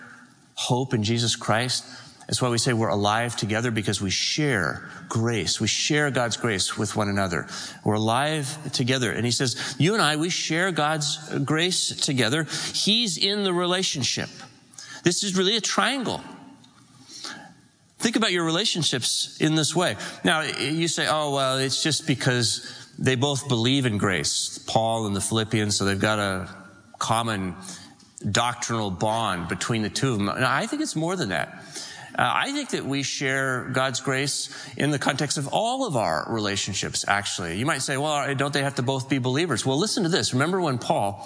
hope 0.55 0.93
in 0.93 1.03
Jesus 1.03 1.35
Christ. 1.35 1.85
That's 2.27 2.43
why 2.43 2.49
we 2.49 2.59
say 2.59 2.73
we're 2.73 2.89
alive 2.89 3.35
together 3.35 3.71
because 3.71 4.01
we 4.01 4.11
share 4.11 4.87
grace. 5.07 5.59
We 5.59 5.67
share 5.67 6.11
God's 6.11 6.37
grace 6.37 6.77
with 6.77 6.95
one 6.95 7.09
another. 7.09 7.47
We're 7.83 7.95
alive 7.95 8.71
together. 8.71 9.11
And 9.11 9.25
he 9.25 9.31
says, 9.31 9.75
you 9.79 9.93
and 9.93 10.01
I, 10.01 10.15
we 10.15 10.29
share 10.29 10.71
God's 10.71 11.17
grace 11.39 11.89
together. 11.89 12.45
He's 12.73 13.17
in 13.17 13.43
the 13.43 13.51
relationship. 13.51 14.29
This 15.03 15.23
is 15.23 15.35
really 15.35 15.57
a 15.57 15.61
triangle. 15.61 16.21
Think 17.97 18.15
about 18.15 18.31
your 18.31 18.45
relationships 18.45 19.37
in 19.41 19.55
this 19.55 19.75
way. 19.75 19.95
Now, 20.23 20.41
you 20.41 20.87
say, 20.87 21.07
oh, 21.09 21.33
well, 21.33 21.57
it's 21.57 21.81
just 21.81 22.05
because 22.05 22.78
they 22.99 23.15
both 23.15 23.47
believe 23.47 23.85
in 23.85 23.97
grace. 23.97 24.59
Paul 24.67 25.07
and 25.07 25.15
the 25.15 25.21
Philippians, 25.21 25.77
so 25.77 25.85
they've 25.85 25.99
got 25.99 26.19
a 26.19 26.49
common 26.99 27.55
doctrinal 28.29 28.91
bond 28.91 29.47
between 29.47 29.81
the 29.81 29.89
two 29.89 30.11
of 30.11 30.17
them. 30.17 30.25
Now, 30.25 30.53
I 30.53 30.67
think 30.67 30.81
it's 30.81 30.95
more 30.95 31.15
than 31.15 31.29
that. 31.29 31.63
Uh, 32.17 32.29
I 32.35 32.51
think 32.51 32.71
that 32.71 32.83
we 32.83 33.03
share 33.03 33.69
God's 33.71 34.01
grace 34.01 34.53
in 34.75 34.91
the 34.91 34.99
context 34.99 35.37
of 35.37 35.47
all 35.47 35.87
of 35.87 35.95
our 35.95 36.25
relationships, 36.29 37.05
actually. 37.07 37.57
You 37.57 37.65
might 37.65 37.81
say, 37.81 37.95
well, 37.95 38.35
don't 38.35 38.53
they 38.53 38.63
have 38.63 38.75
to 38.75 38.83
both 38.83 39.07
be 39.07 39.19
believers? 39.19 39.65
Well, 39.65 39.77
listen 39.77 40.03
to 40.03 40.09
this. 40.09 40.33
Remember 40.33 40.59
when 40.59 40.77
Paul 40.77 41.25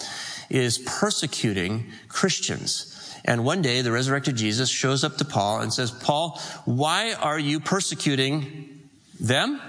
is 0.52 0.78
persecuting 0.78 1.88
Christians. 2.10 2.92
And 3.26 3.44
one 3.44 3.64
day 3.64 3.82
the 3.82 3.92
resurrected 3.92 4.36
Jesus 4.36 4.70
shows 4.70 5.04
up 5.04 5.18
to 5.18 5.26
Paul 5.26 5.62
and 5.62 5.74
says, 5.74 5.90
Paul, 5.90 6.40
why 6.66 7.14
are 7.14 7.40
you 7.40 7.60
persecuting 7.60 8.88
them? 9.20 9.60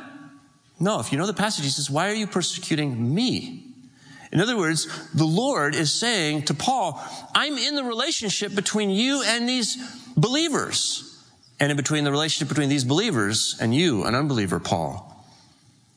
No, 0.81 1.01
if 1.01 1.13
you 1.13 1.19
know 1.19 1.27
the 1.27 1.35
passage, 1.35 1.65
he 1.65 1.71
says, 1.71 1.89
why 1.89 2.11
are 2.11 2.15
you 2.15 2.27
persecuting 2.27 3.15
me? 3.15 3.65
In 4.33 4.41
other 4.41 4.57
words, 4.57 4.89
the 5.13 5.25
Lord 5.25 5.77
is 5.77 5.93
saying 5.93 6.47
to 6.47 6.55
Paul, 6.55 7.01
I'm 7.35 7.57
in 7.57 7.77
the 7.77 7.85
relationship 7.85 8.55
between 8.55 8.91
you 8.91 9.23
and 9.25 9.49
these 9.49 9.77
believers. 10.17 11.11
And 11.61 11.71
in 11.71 11.77
between 11.77 12.03
the 12.03 12.11
relationship 12.11 12.49
between 12.49 12.69
these 12.69 12.83
believers 12.83 13.57
and 13.61 13.73
you, 13.73 14.05
an 14.05 14.17
unbeliever, 14.17 14.59
Paul. 14.59 15.11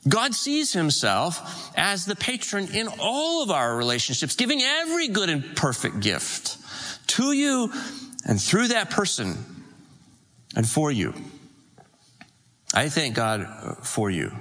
God 0.07 0.35
sees 0.35 0.71
himself 0.71 1.71
as 1.75 2.05
the 2.05 2.15
patron 2.15 2.69
in 2.73 2.87
all 2.99 3.43
of 3.43 3.49
our 3.49 3.75
relationships, 3.75 4.35
giving 4.35 4.61
every 4.61 5.07
good 5.07 5.29
and 5.29 5.55
perfect 5.55 5.99
gift 5.99 6.57
to 7.07 7.31
you 7.31 7.73
and 8.25 8.39
through 8.39 8.69
that 8.69 8.91
person 8.91 9.35
and 10.55 10.69
for 10.69 10.91
you. 10.91 11.13
I 12.73 12.89
thank 12.89 13.15
God 13.15 13.41
uh, 13.41 13.73
for 13.81 14.11
you. 14.11 14.31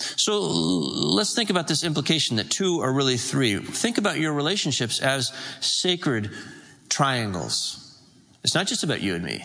So 0.00 0.40
let's 0.40 1.34
think 1.34 1.50
about 1.50 1.68
this 1.68 1.84
implication 1.84 2.36
that 2.36 2.50
two 2.50 2.80
are 2.80 2.92
really 2.92 3.16
three. 3.16 3.58
Think 3.58 3.98
about 3.98 4.18
your 4.18 4.32
relationships 4.32 5.00
as 5.00 5.32
sacred 5.60 6.30
triangles. 6.88 7.98
It's 8.42 8.54
not 8.54 8.66
just 8.66 8.82
about 8.82 9.02
you 9.02 9.14
and 9.14 9.24
me. 9.24 9.44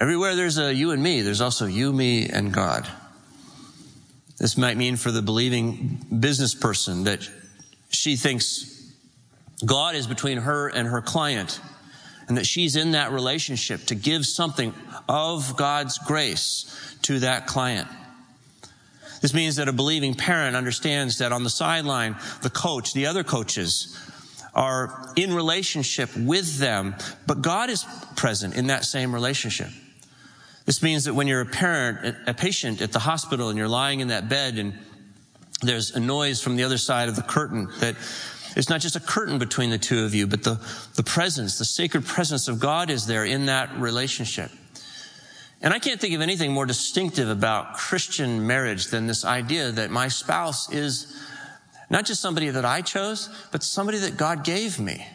Everywhere 0.00 0.34
there's 0.34 0.58
a 0.58 0.74
you 0.74 0.90
and 0.90 1.02
me, 1.02 1.22
there's 1.22 1.40
also 1.40 1.66
you, 1.66 1.92
me, 1.92 2.28
and 2.28 2.52
God. 2.52 2.88
This 4.38 4.58
might 4.58 4.76
mean 4.76 4.96
for 4.96 5.10
the 5.10 5.22
believing 5.22 6.04
business 6.20 6.54
person 6.54 7.04
that 7.04 7.28
she 7.88 8.16
thinks 8.16 8.92
God 9.64 9.94
is 9.94 10.06
between 10.06 10.38
her 10.38 10.68
and 10.68 10.88
her 10.88 11.00
client 11.00 11.60
and 12.28 12.36
that 12.36 12.46
she's 12.46 12.76
in 12.76 12.92
that 12.92 13.12
relationship 13.12 13.84
to 13.86 13.94
give 13.94 14.26
something 14.26 14.74
of 15.08 15.56
God's 15.56 15.98
grace 15.98 16.96
to 17.02 17.20
that 17.20 17.46
client. 17.46 17.88
This 19.24 19.32
means 19.32 19.56
that 19.56 19.68
a 19.68 19.72
believing 19.72 20.12
parent 20.12 20.54
understands 20.54 21.16
that 21.16 21.32
on 21.32 21.44
the 21.44 21.48
sideline, 21.48 22.14
the 22.42 22.50
coach, 22.50 22.92
the 22.92 23.06
other 23.06 23.24
coaches 23.24 23.98
are 24.54 25.14
in 25.16 25.32
relationship 25.32 26.14
with 26.14 26.58
them, 26.58 26.94
but 27.26 27.40
God 27.40 27.70
is 27.70 27.86
present 28.16 28.54
in 28.54 28.66
that 28.66 28.84
same 28.84 29.14
relationship. 29.14 29.70
This 30.66 30.82
means 30.82 31.04
that 31.04 31.14
when 31.14 31.26
you're 31.26 31.40
a 31.40 31.46
parent, 31.46 32.18
a 32.26 32.34
patient 32.34 32.82
at 32.82 32.92
the 32.92 32.98
hospital 32.98 33.48
and 33.48 33.56
you're 33.56 33.66
lying 33.66 34.00
in 34.00 34.08
that 34.08 34.28
bed 34.28 34.58
and 34.58 34.74
there's 35.62 35.92
a 35.92 36.00
noise 36.00 36.42
from 36.42 36.56
the 36.56 36.64
other 36.64 36.76
side 36.76 37.08
of 37.08 37.16
the 37.16 37.22
curtain 37.22 37.70
that 37.80 37.96
it's 38.56 38.68
not 38.68 38.82
just 38.82 38.94
a 38.94 39.00
curtain 39.00 39.38
between 39.38 39.70
the 39.70 39.78
two 39.78 40.04
of 40.04 40.14
you, 40.14 40.26
but 40.26 40.42
the, 40.42 40.60
the 40.96 41.02
presence, 41.02 41.56
the 41.56 41.64
sacred 41.64 42.04
presence 42.04 42.46
of 42.46 42.60
God 42.60 42.90
is 42.90 43.06
there 43.06 43.24
in 43.24 43.46
that 43.46 43.74
relationship. 43.78 44.50
And 45.64 45.72
I 45.72 45.78
can't 45.78 45.98
think 45.98 46.14
of 46.14 46.20
anything 46.20 46.52
more 46.52 46.66
distinctive 46.66 47.30
about 47.30 47.72
Christian 47.72 48.46
marriage 48.46 48.88
than 48.88 49.06
this 49.06 49.24
idea 49.24 49.72
that 49.72 49.90
my 49.90 50.08
spouse 50.08 50.70
is 50.70 51.16
not 51.88 52.04
just 52.04 52.20
somebody 52.20 52.50
that 52.50 52.66
I 52.66 52.82
chose, 52.82 53.30
but 53.50 53.62
somebody 53.62 53.96
that 54.00 54.18
God 54.18 54.44
gave 54.44 54.78
me 54.78 55.06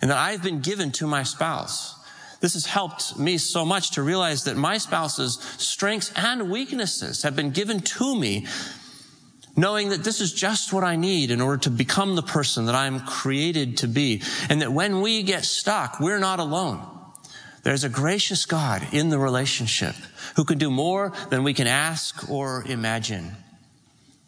and 0.00 0.10
that 0.10 0.18
I've 0.18 0.42
been 0.42 0.62
given 0.62 0.90
to 0.92 1.06
my 1.06 1.22
spouse. 1.22 1.94
This 2.40 2.54
has 2.54 2.66
helped 2.66 3.16
me 3.16 3.38
so 3.38 3.64
much 3.64 3.92
to 3.92 4.02
realize 4.02 4.42
that 4.44 4.56
my 4.56 4.78
spouse's 4.78 5.38
strengths 5.58 6.12
and 6.16 6.50
weaknesses 6.50 7.22
have 7.22 7.36
been 7.36 7.50
given 7.50 7.78
to 7.78 8.18
me, 8.18 8.48
knowing 9.56 9.90
that 9.90 10.02
this 10.02 10.20
is 10.20 10.32
just 10.32 10.72
what 10.72 10.82
I 10.82 10.96
need 10.96 11.30
in 11.30 11.40
order 11.40 11.58
to 11.58 11.70
become 11.70 12.16
the 12.16 12.22
person 12.22 12.66
that 12.66 12.74
I'm 12.74 12.98
created 12.98 13.76
to 13.76 13.86
be. 13.86 14.22
And 14.48 14.60
that 14.60 14.72
when 14.72 15.02
we 15.02 15.22
get 15.22 15.44
stuck, 15.44 16.00
we're 16.00 16.18
not 16.18 16.40
alone. 16.40 16.84
There's 17.62 17.84
a 17.84 17.88
gracious 17.88 18.44
God 18.44 18.86
in 18.92 19.08
the 19.08 19.18
relationship 19.18 19.94
who 20.36 20.44
can 20.44 20.58
do 20.58 20.70
more 20.70 21.12
than 21.30 21.44
we 21.44 21.54
can 21.54 21.66
ask 21.66 22.28
or 22.28 22.64
imagine. 22.66 23.36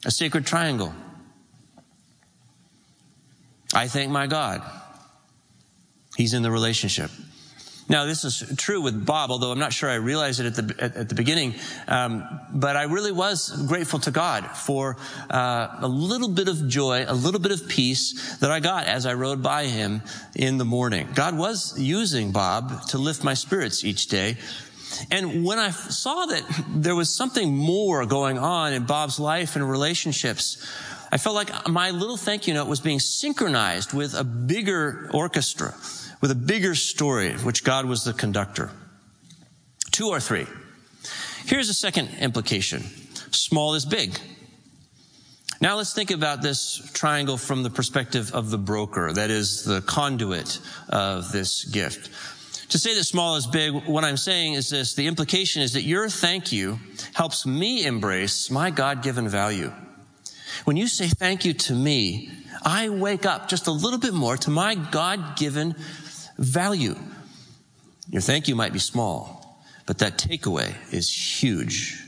A 0.05 0.11
sacred 0.11 0.47
triangle. 0.47 0.95
I 3.75 3.89
thank 3.89 4.11
my 4.11 4.29
God. 4.29 4.63
He's 6.17 6.33
in 6.33 6.43
the 6.43 6.51
relationship. 6.51 7.11
Now, 7.87 8.07
this 8.07 8.25
is 8.25 8.55
true 8.57 8.81
with 8.81 9.05
Bob, 9.05 9.31
although 9.31 9.53
I'm 9.53 9.59
not 9.59 9.73
sure 9.73 9.91
I 9.91 9.97
realized 9.97 10.41
it 10.41 10.47
at 10.47 10.55
the, 10.55 10.83
at, 10.83 10.97
at 10.97 11.09
the 11.11 11.15
beginning. 11.15 11.55
Um, 11.87 12.41
but 12.51 12.77
I 12.77 12.85
really 12.85 13.13
was 13.13 13.51
grateful 13.67 13.99
to 14.01 14.11
God 14.11 14.47
for 14.47 14.97
uh, 15.31 15.77
a 15.81 15.89
little 15.89 16.31
bit 16.31 16.49
of 16.49 16.67
joy, 16.67 17.05
a 17.07 17.15
little 17.15 17.41
bit 17.41 17.53
of 17.53 17.69
peace 17.69 18.39
that 18.39 18.51
I 18.51 18.61
got 18.61 18.87
as 18.87 19.05
I 19.05 19.13
rode 19.13 19.43
by 19.43 19.67
him 19.67 20.01
in 20.35 20.57
the 20.57 20.65
morning. 20.65 21.09
God 21.15 21.37
was 21.37 21.79
using 21.79 22.33
Bob 22.33 22.87
to 22.89 22.99
lift 22.99 23.23
my 23.23 23.35
spirits 23.35 23.85
each 23.85 24.07
day. 24.07 24.39
And 25.11 25.45
when 25.45 25.59
I 25.59 25.71
saw 25.71 26.25
that 26.27 26.43
there 26.69 26.95
was 26.95 27.15
something 27.15 27.55
more 27.55 28.07
going 28.07 28.39
on 28.39 28.73
in 28.73 28.87
Bob's 28.87 29.21
life 29.21 29.57
and 29.57 29.69
relationships, 29.69 30.57
I 31.13 31.19
felt 31.19 31.35
like 31.35 31.69
my 31.69 31.91
little 31.91 32.17
thank 32.17 32.47
you 32.47 32.55
note 32.55 32.67
was 32.67 32.81
being 32.81 33.01
synchronized 33.01 33.93
with 33.93 34.15
a 34.15 34.25
bigger 34.25 35.11
orchestra 35.13 35.75
with 36.25 36.31
a 36.31 36.35
bigger 36.35 36.75
story, 36.75 37.35
which 37.35 37.65
God 37.65 37.85
was 37.85 38.05
the 38.05 38.15
conductor. 38.15 38.71
Two 39.91 40.09
or 40.09 40.21
three. 40.21 40.47
Here's 41.45 41.69
a 41.69 41.75
second 41.75 42.09
implication. 42.19 42.83
Small 43.31 43.75
is 43.75 43.85
big. 43.85 44.19
Now 45.61 45.77
let's 45.77 45.93
think 45.93 46.11
about 46.11 46.41
this 46.41 46.91
triangle 46.95 47.37
from 47.37 47.63
the 47.63 47.69
perspective 47.69 48.33
of 48.33 48.49
the 48.49 48.57
broker, 48.57 49.13
that 49.13 49.29
is 49.29 49.65
the 49.65 49.83
conduit 49.83 50.61
of 50.89 51.31
this 51.31 51.67
gift. 51.67 52.09
To 52.71 52.79
say 52.79 52.95
that 52.95 53.05
small 53.05 53.37
is 53.37 53.47
big, 53.47 53.75
what 53.85 54.03
I'm 54.03 54.17
saying 54.17 54.55
is 54.55 54.71
this, 54.71 54.95
the 54.95 55.07
implication 55.07 55.61
is 55.61 55.75
that 55.75 55.83
your 55.83 56.09
thank 56.09 56.53
you 56.53 56.81
helps 57.13 57.45
me 57.45 57.85
embrace 57.85 58.51
my 58.51 58.71
God-given 58.71 59.29
value. 59.29 59.71
When 60.65 60.79
you 60.79 60.89
say 60.89 61.07
thank 61.09 61.45
you 61.45 61.53
to 61.53 61.75
me, 61.75 62.31
I 62.63 62.89
wake 62.89 63.27
up 63.27 63.49
just 63.49 63.67
a 63.67 63.73
little 63.73 63.99
bit 63.99 64.15
more 64.15 64.39
to 64.39 64.49
my 64.49 64.75
God-given 64.75 65.75
value. 66.39 66.97
Your 68.11 68.23
thank 68.23 68.49
you 68.49 68.55
might 68.55 68.73
be 68.73 68.79
small, 68.79 69.65
but 69.87 69.99
that 69.99 70.19
takeaway 70.19 70.75
is 70.93 71.11
huge. 71.43 72.07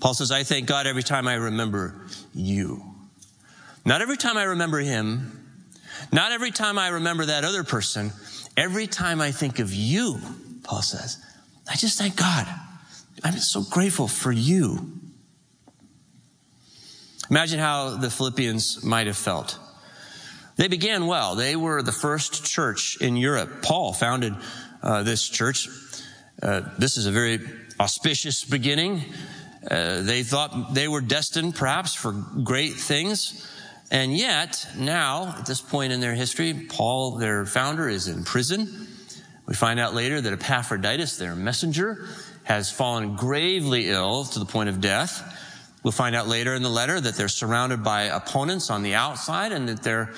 Paul 0.00 0.14
says, 0.14 0.30
I 0.30 0.42
thank 0.42 0.66
God 0.66 0.86
every 0.86 1.02
time 1.02 1.26
I 1.26 1.34
remember 1.34 2.06
you. 2.34 2.82
Not 3.84 4.02
every 4.02 4.16
time 4.16 4.36
I 4.36 4.44
remember 4.44 4.78
him, 4.78 5.42
not 6.12 6.32
every 6.32 6.50
time 6.50 6.78
I 6.78 6.88
remember 6.88 7.26
that 7.26 7.44
other 7.44 7.64
person, 7.64 8.12
Every 8.56 8.86
time 8.86 9.20
I 9.20 9.32
think 9.32 9.58
of 9.58 9.74
you, 9.74 10.18
Paul 10.62 10.80
says, 10.80 11.22
I 11.70 11.76
just 11.76 11.98
thank 11.98 12.16
God. 12.16 12.46
I'm 13.22 13.36
so 13.36 13.62
grateful 13.62 14.08
for 14.08 14.32
you. 14.32 14.92
Imagine 17.28 17.58
how 17.58 17.96
the 17.96 18.08
Philippians 18.10 18.82
might 18.82 19.08
have 19.08 19.16
felt. 19.16 19.58
They 20.56 20.68
began 20.68 21.06
well. 21.06 21.34
They 21.34 21.54
were 21.54 21.82
the 21.82 21.92
first 21.92 22.44
church 22.44 22.96
in 23.00 23.16
Europe. 23.16 23.62
Paul 23.62 23.92
founded 23.92 24.34
uh, 24.82 25.02
this 25.02 25.28
church. 25.28 25.68
Uh, 26.42 26.62
this 26.78 26.96
is 26.96 27.06
a 27.06 27.12
very 27.12 27.40
auspicious 27.78 28.44
beginning. 28.44 29.04
Uh, 29.70 30.00
they 30.02 30.22
thought 30.22 30.74
they 30.74 30.88
were 30.88 31.00
destined 31.02 31.54
perhaps 31.54 31.94
for 31.94 32.12
great 32.12 32.74
things. 32.74 33.46
And 33.90 34.16
yet, 34.16 34.66
now, 34.76 35.34
at 35.38 35.46
this 35.46 35.60
point 35.60 35.92
in 35.92 36.00
their 36.00 36.14
history, 36.14 36.54
Paul, 36.68 37.12
their 37.16 37.44
founder, 37.46 37.88
is 37.88 38.08
in 38.08 38.24
prison. 38.24 38.88
We 39.46 39.54
find 39.54 39.78
out 39.78 39.94
later 39.94 40.20
that 40.20 40.32
Epaphroditus, 40.32 41.18
their 41.18 41.36
messenger, 41.36 42.06
has 42.44 42.70
fallen 42.70 43.14
gravely 43.14 43.90
ill 43.90 44.24
to 44.24 44.38
the 44.38 44.44
point 44.44 44.68
of 44.68 44.80
death. 44.80 45.22
We'll 45.82 45.92
find 45.92 46.16
out 46.16 46.26
later 46.26 46.54
in 46.54 46.62
the 46.62 46.68
letter 46.68 47.00
that 47.00 47.14
they're 47.14 47.28
surrounded 47.28 47.84
by 47.84 48.04
opponents 48.04 48.70
on 48.70 48.82
the 48.82 48.94
outside 48.94 49.52
and 49.52 49.68
that 49.68 49.84
they're 49.84 50.14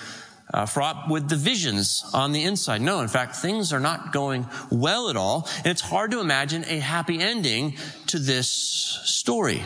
uh, 0.53 0.67
fraught 0.67 1.09
with 1.09 1.29
divisions 1.29 2.05
on 2.15 2.33
the 2.33 2.45
inside. 2.45 2.81
No, 2.81 3.01
in 3.01 3.09
fact, 3.09 3.37
things 3.37 3.73
are 3.73 3.81
not 3.81 4.13
going 4.13 4.47
well 4.71 5.11
at 5.11 5.17
all. 5.17 5.49
And 5.59 5.67
it's 5.67 5.83
hard 5.83 6.11
to 6.13 6.21
imagine 6.21 6.65
a 6.67 6.79
happy 6.79 7.21
ending 7.21 7.77
to 8.07 8.19
this 8.19 8.49
story. 8.49 9.63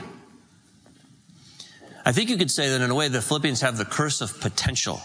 I 2.04 2.12
think 2.12 2.30
you 2.30 2.36
could 2.36 2.50
say 2.50 2.70
that 2.70 2.80
in 2.80 2.90
a 2.90 2.94
way 2.94 3.08
the 3.08 3.22
Philippians 3.22 3.60
have 3.60 3.76
the 3.76 3.84
curse 3.84 4.20
of 4.20 4.40
potential. 4.40 5.00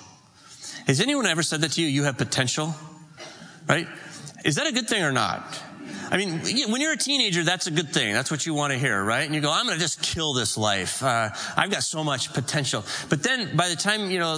Has 0.87 0.99
anyone 0.99 1.25
ever 1.27 1.43
said 1.43 1.61
that 1.61 1.73
to 1.73 1.81
you? 1.81 1.87
You 1.87 2.03
have 2.03 2.17
potential? 2.17 2.73
Right? 3.67 3.87
Is 4.45 4.55
that 4.55 4.67
a 4.67 4.71
good 4.71 4.87
thing 4.87 5.03
or 5.03 5.11
not? 5.11 5.61
I 6.09 6.17
mean, 6.17 6.39
when 6.71 6.81
you're 6.81 6.93
a 6.93 6.97
teenager, 6.97 7.43
that's 7.43 7.67
a 7.67 7.71
good 7.71 7.89
thing. 7.89 8.13
That's 8.13 8.31
what 8.31 8.45
you 8.45 8.53
want 8.53 8.73
to 8.73 8.79
hear, 8.79 9.03
right? 9.03 9.25
And 9.25 9.35
you 9.35 9.41
go, 9.41 9.51
I'm 9.51 9.65
going 9.65 9.77
to 9.77 9.81
just 9.81 10.01
kill 10.01 10.33
this 10.33 10.57
life. 10.57 11.03
Uh, 11.03 11.29
I've 11.55 11.71
got 11.71 11.83
so 11.83 12.03
much 12.03 12.33
potential. 12.33 12.85
But 13.09 13.23
then 13.23 13.55
by 13.55 13.69
the 13.69 13.75
time, 13.75 14.09
you 14.09 14.19
know, 14.19 14.33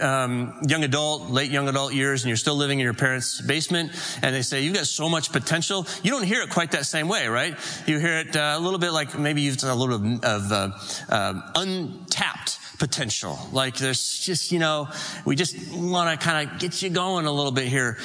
um, 0.00 0.60
young 0.66 0.84
adult, 0.84 1.30
late 1.30 1.50
young 1.50 1.68
adult 1.68 1.92
years, 1.92 2.22
and 2.22 2.28
you're 2.28 2.36
still 2.36 2.56
living 2.56 2.80
in 2.80 2.84
your 2.84 2.94
parents' 2.94 3.40
basement, 3.40 3.92
and 4.22 4.34
they 4.34 4.42
say, 4.42 4.62
you've 4.62 4.74
got 4.74 4.86
so 4.86 5.08
much 5.08 5.32
potential, 5.32 5.86
you 6.02 6.10
don't 6.10 6.24
hear 6.24 6.42
it 6.42 6.50
quite 6.50 6.72
that 6.72 6.86
same 6.86 7.08
way, 7.08 7.28
right? 7.28 7.54
You 7.86 7.98
hear 7.98 8.18
it 8.18 8.36
uh, 8.36 8.54
a 8.56 8.60
little 8.60 8.78
bit 8.78 8.92
like 8.92 9.18
maybe 9.18 9.42
you've 9.42 9.58
done 9.58 9.70
a 9.70 9.74
little 9.74 9.98
bit 9.98 10.24
of 10.24 10.52
uh, 10.52 10.70
uh, 11.08 11.52
untapped 11.54 12.58
potential. 12.78 13.38
Like 13.52 13.76
there's 13.76 14.18
just, 14.18 14.52
you 14.52 14.58
know, 14.58 14.88
we 15.24 15.36
just 15.36 15.56
want 15.72 16.18
to 16.18 16.24
kind 16.26 16.48
of 16.48 16.58
get 16.58 16.82
you 16.82 16.90
going 16.90 17.26
a 17.26 17.32
little 17.32 17.52
bit 17.52 17.68
here. 17.68 17.98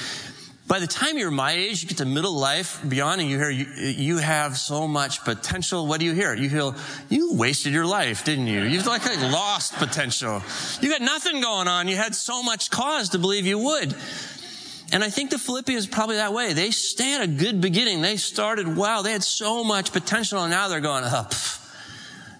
By 0.69 0.77
the 0.77 0.85
time 0.85 1.17
you're 1.17 1.31
my 1.31 1.53
age, 1.53 1.81
you 1.81 1.89
get 1.89 1.97
to 1.97 2.05
middle 2.05 2.35
life 2.35 2.79
beyond 2.87 3.21
and 3.21 3.27
you 3.27 3.39
hear 3.39 3.49
you, 3.49 3.65
you 3.65 4.17
have 4.17 4.55
so 4.55 4.87
much 4.87 5.23
potential. 5.23 5.87
What 5.87 5.99
do 5.99 6.05
you 6.05 6.13
hear? 6.13 6.35
You 6.35 6.47
feel 6.47 6.75
you 7.09 7.33
wasted 7.33 7.73
your 7.73 7.87
life, 7.87 8.23
didn't 8.23 8.45
you? 8.45 8.61
You've 8.61 8.85
like, 8.85 9.03
like 9.03 9.19
lost 9.19 9.73
potential. 9.73 10.43
You 10.79 10.89
got 10.89 11.01
nothing 11.01 11.41
going 11.41 11.67
on. 11.67 11.87
You 11.87 11.95
had 11.95 12.13
so 12.13 12.43
much 12.43 12.69
cause 12.69 13.09
to 13.09 13.17
believe 13.17 13.47
you 13.47 13.57
would. 13.57 13.95
And 14.91 15.03
I 15.03 15.09
think 15.09 15.31
the 15.31 15.39
Philippians 15.39 15.87
probably 15.87 16.17
that 16.17 16.33
way. 16.33 16.53
They 16.53 16.69
stay 16.69 17.15
at 17.15 17.23
a 17.23 17.27
good 17.27 17.61
beginning. 17.61 18.01
They 18.01 18.17
started 18.17 18.77
wow. 18.77 19.01
They 19.01 19.11
had 19.11 19.23
so 19.23 19.63
much 19.63 19.91
potential 19.91 20.43
and 20.43 20.51
now 20.51 20.67
they're 20.67 20.81
going, 20.81 21.03
up. 21.03 21.33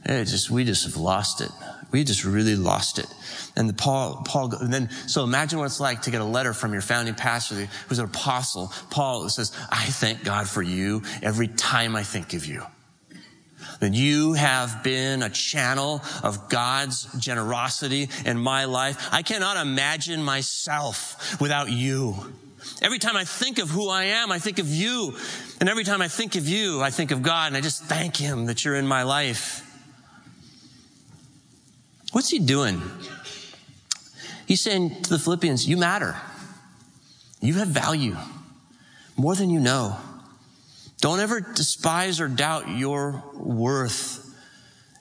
Oh, 0.08 0.24
just, 0.24 0.52
we 0.52 0.66
just 0.66 0.86
have 0.86 0.98
lost 0.98 1.42
it. 1.42 1.50
We 1.92 2.04
just 2.04 2.24
really 2.24 2.56
lost 2.56 3.00
it. 3.00 3.08
And 3.56 3.68
the 3.68 3.74
Paul, 3.74 4.22
Paul, 4.26 4.54
and 4.56 4.72
then, 4.72 4.90
so 5.08 5.24
imagine 5.24 5.60
what 5.60 5.66
it's 5.66 5.80
like 5.80 6.04
to 6.04 6.12
get 6.12 6.22
a 6.22 6.26
letter 6.26 6.54
from 6.54 6.72
your 6.72 6.82
founding 6.82 7.16
pastor 7.16 7.68
who's 7.88 8.00
an 8.00 8.06
apostle. 8.06 8.72
Paul 8.90 9.28
says, 9.30 9.52
I 9.72 9.86
thank 9.86 10.24
God 10.24 10.48
for 10.48 10.62
you 10.62 11.02
every 11.22 11.48
time 11.48 11.96
I 11.96 12.04
think 12.04 12.34
of 12.34 12.46
you. 12.46 12.64
That 13.80 13.94
you 13.94 14.34
have 14.34 14.84
been 14.84 15.24
a 15.24 15.30
channel 15.30 16.02
of 16.22 16.50
God's 16.50 17.06
generosity 17.18 18.10
in 18.26 18.38
my 18.38 18.66
life. 18.66 19.10
I 19.12 19.22
cannot 19.22 19.58
imagine 19.58 20.22
myself 20.22 21.40
without 21.42 21.72
you. 21.72 22.16
Every 22.82 23.00
time 23.00 23.16
I 23.16 23.24
think 23.24 23.58
of 23.58 23.70
who 23.70 23.90
I 23.90 24.04
am, 24.04 24.32
I 24.32 24.40
think 24.40 24.60
of 24.60 24.68
you. 24.68 25.16
And 25.60 25.70
every 25.70 25.84
time 25.84 26.02
I 26.02 26.08
think 26.08 26.36
of 26.36 26.48
you, 26.48 26.82
I 26.82 26.90
think 26.90 27.12
of 27.12 27.22
God 27.22 27.48
and 27.48 27.58
I 27.58 27.62
just 27.62 27.84
thank 27.84 28.18
Him 28.18 28.46
that 28.46 28.64
you're 28.64 28.76
in 28.76 28.88
my 28.88 29.04
life. 29.04 29.66
What's 32.12 32.30
He 32.30 32.40
doing? 32.40 32.82
He's 34.46 34.62
saying 34.62 35.04
to 35.04 35.10
the 35.10 35.20
Philippians, 35.20 35.68
you 35.68 35.78
matter. 35.78 36.16
You 37.42 37.56
have 37.56 37.68
value 37.68 38.18
more 39.16 39.36
than 39.36 39.50
you 39.50 39.60
know. 39.60 39.98
Don't 41.02 41.20
ever 41.20 41.40
despise 41.40 42.20
or 42.20 42.28
doubt 42.28 42.70
your 42.70 43.24
worth 43.34 44.26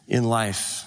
in 0.06 0.24
life. 0.24 0.84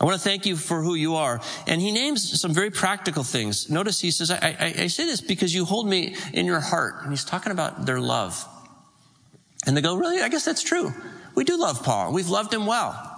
I 0.00 0.04
want 0.04 0.16
to 0.16 0.22
thank 0.22 0.44
you 0.44 0.56
for 0.56 0.82
who 0.82 0.94
you 0.94 1.14
are. 1.14 1.40
And 1.66 1.80
he 1.80 1.92
names 1.92 2.40
some 2.40 2.52
very 2.52 2.70
practical 2.70 3.22
things. 3.22 3.70
Notice 3.70 4.00
he 4.00 4.10
says, 4.10 4.30
I, 4.30 4.36
I, 4.36 4.82
I, 4.82 4.86
say 4.88 5.06
this 5.06 5.20
because 5.20 5.54
you 5.54 5.64
hold 5.64 5.88
me 5.88 6.16
in 6.32 6.46
your 6.46 6.60
heart. 6.60 7.02
And 7.02 7.10
he's 7.10 7.24
talking 7.24 7.52
about 7.52 7.86
their 7.86 8.00
love. 8.00 8.44
And 9.66 9.76
they 9.76 9.80
go, 9.80 9.94
really? 9.94 10.20
I 10.20 10.28
guess 10.28 10.44
that's 10.44 10.62
true. 10.62 10.92
We 11.34 11.44
do 11.44 11.56
love 11.56 11.82
Paul. 11.84 12.12
We've 12.12 12.28
loved 12.28 12.52
him 12.52 12.66
well. 12.66 13.13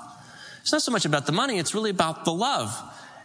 It's 0.66 0.72
not 0.72 0.82
so 0.82 0.90
much 0.90 1.04
about 1.04 1.26
the 1.26 1.32
money, 1.32 1.60
it's 1.60 1.76
really 1.76 1.90
about 1.90 2.24
the 2.24 2.32
love. 2.32 2.76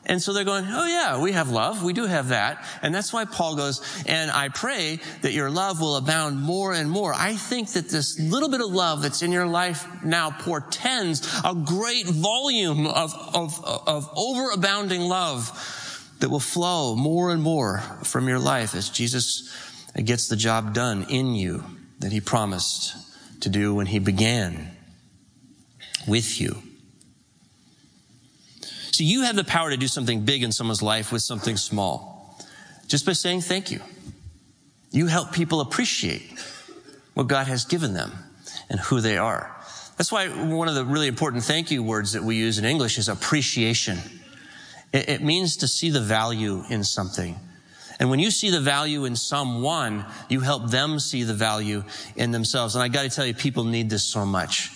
And 0.05 0.21
so 0.21 0.31
they're 0.31 0.43
going, 0.43 0.65
oh 0.67 0.85
yeah, 0.85 1.19
we 1.19 1.31
have 1.31 1.49
love. 1.49 1.81
We 1.81 1.91
do 1.91 2.05
have 2.05 2.27
that. 2.27 2.63
And 2.83 2.93
that's 2.93 3.11
why 3.11 3.25
Paul 3.25 3.55
goes, 3.55 3.81
and 4.05 4.29
I 4.29 4.49
pray 4.49 4.99
that 5.23 5.33
your 5.33 5.49
love 5.49 5.81
will 5.81 5.95
abound 5.95 6.39
more 6.39 6.71
and 6.71 6.87
more. 6.87 7.15
I 7.15 7.33
think 7.33 7.69
that 7.69 7.89
this 7.89 8.19
little 8.19 8.47
bit 8.47 8.61
of 8.61 8.67
love 8.67 9.01
that's 9.01 9.23
in 9.23 9.31
your 9.31 9.47
life 9.47 9.87
now 10.03 10.29
portends 10.29 11.27
a 11.43 11.55
great 11.55 12.05
volume 12.05 12.85
of, 12.85 13.11
of, 13.33 13.65
of 13.65 14.13
overabounding 14.13 15.07
love 15.07 16.15
that 16.19 16.29
will 16.29 16.39
flow 16.39 16.95
more 16.95 17.31
and 17.31 17.41
more 17.41 17.79
from 18.03 18.27
your 18.27 18.37
life 18.37 18.75
as 18.75 18.87
Jesus 18.87 19.51
gets 19.95 20.27
the 20.27 20.35
job 20.35 20.75
done 20.75 21.07
in 21.09 21.33
you 21.33 21.63
that 22.01 22.11
he 22.11 22.21
promised 22.21 22.95
to 23.41 23.49
do 23.49 23.73
when 23.73 23.87
he 23.87 23.97
began 23.97 24.77
with 26.07 26.39
you. 26.39 26.61
So 28.91 29.03
you 29.03 29.23
have 29.23 29.35
the 29.35 29.43
power 29.43 29.69
to 29.69 29.77
do 29.77 29.87
something 29.87 30.25
big 30.25 30.43
in 30.43 30.51
someone's 30.51 30.81
life 30.81 31.11
with 31.11 31.21
something 31.21 31.57
small. 31.57 32.37
Just 32.87 33.05
by 33.05 33.13
saying 33.13 33.41
thank 33.41 33.71
you. 33.71 33.79
You 34.91 35.07
help 35.07 35.31
people 35.31 35.61
appreciate 35.61 36.37
what 37.13 37.27
God 37.27 37.47
has 37.47 37.63
given 37.63 37.93
them 37.93 38.11
and 38.69 38.79
who 38.79 38.99
they 38.99 39.17
are. 39.17 39.55
That's 39.97 40.11
why 40.11 40.27
one 40.27 40.67
of 40.67 40.75
the 40.75 40.83
really 40.83 41.07
important 41.07 41.43
thank 41.43 41.71
you 41.71 41.83
words 41.83 42.13
that 42.13 42.23
we 42.23 42.35
use 42.35 42.57
in 42.57 42.65
English 42.65 42.97
is 42.97 43.07
appreciation. 43.07 43.99
It, 44.93 45.21
means 45.21 45.57
to 45.57 45.67
see 45.67 45.89
the 45.89 46.01
value 46.01 46.63
in 46.69 46.83
something. 46.83 47.39
And 47.99 48.09
when 48.09 48.19
you 48.19 48.29
see 48.29 48.49
the 48.49 48.59
value 48.59 49.05
in 49.05 49.15
someone, 49.15 50.05
you 50.27 50.41
help 50.41 50.69
them 50.69 50.99
see 50.99 51.23
the 51.23 51.33
value 51.33 51.83
in 52.17 52.31
themselves. 52.31 52.75
And 52.75 52.83
I 52.83 52.89
got 52.89 53.03
to 53.03 53.09
tell 53.09 53.25
you, 53.25 53.33
people 53.33 53.63
need 53.63 53.89
this 53.89 54.03
so 54.03 54.25
much. 54.25 54.69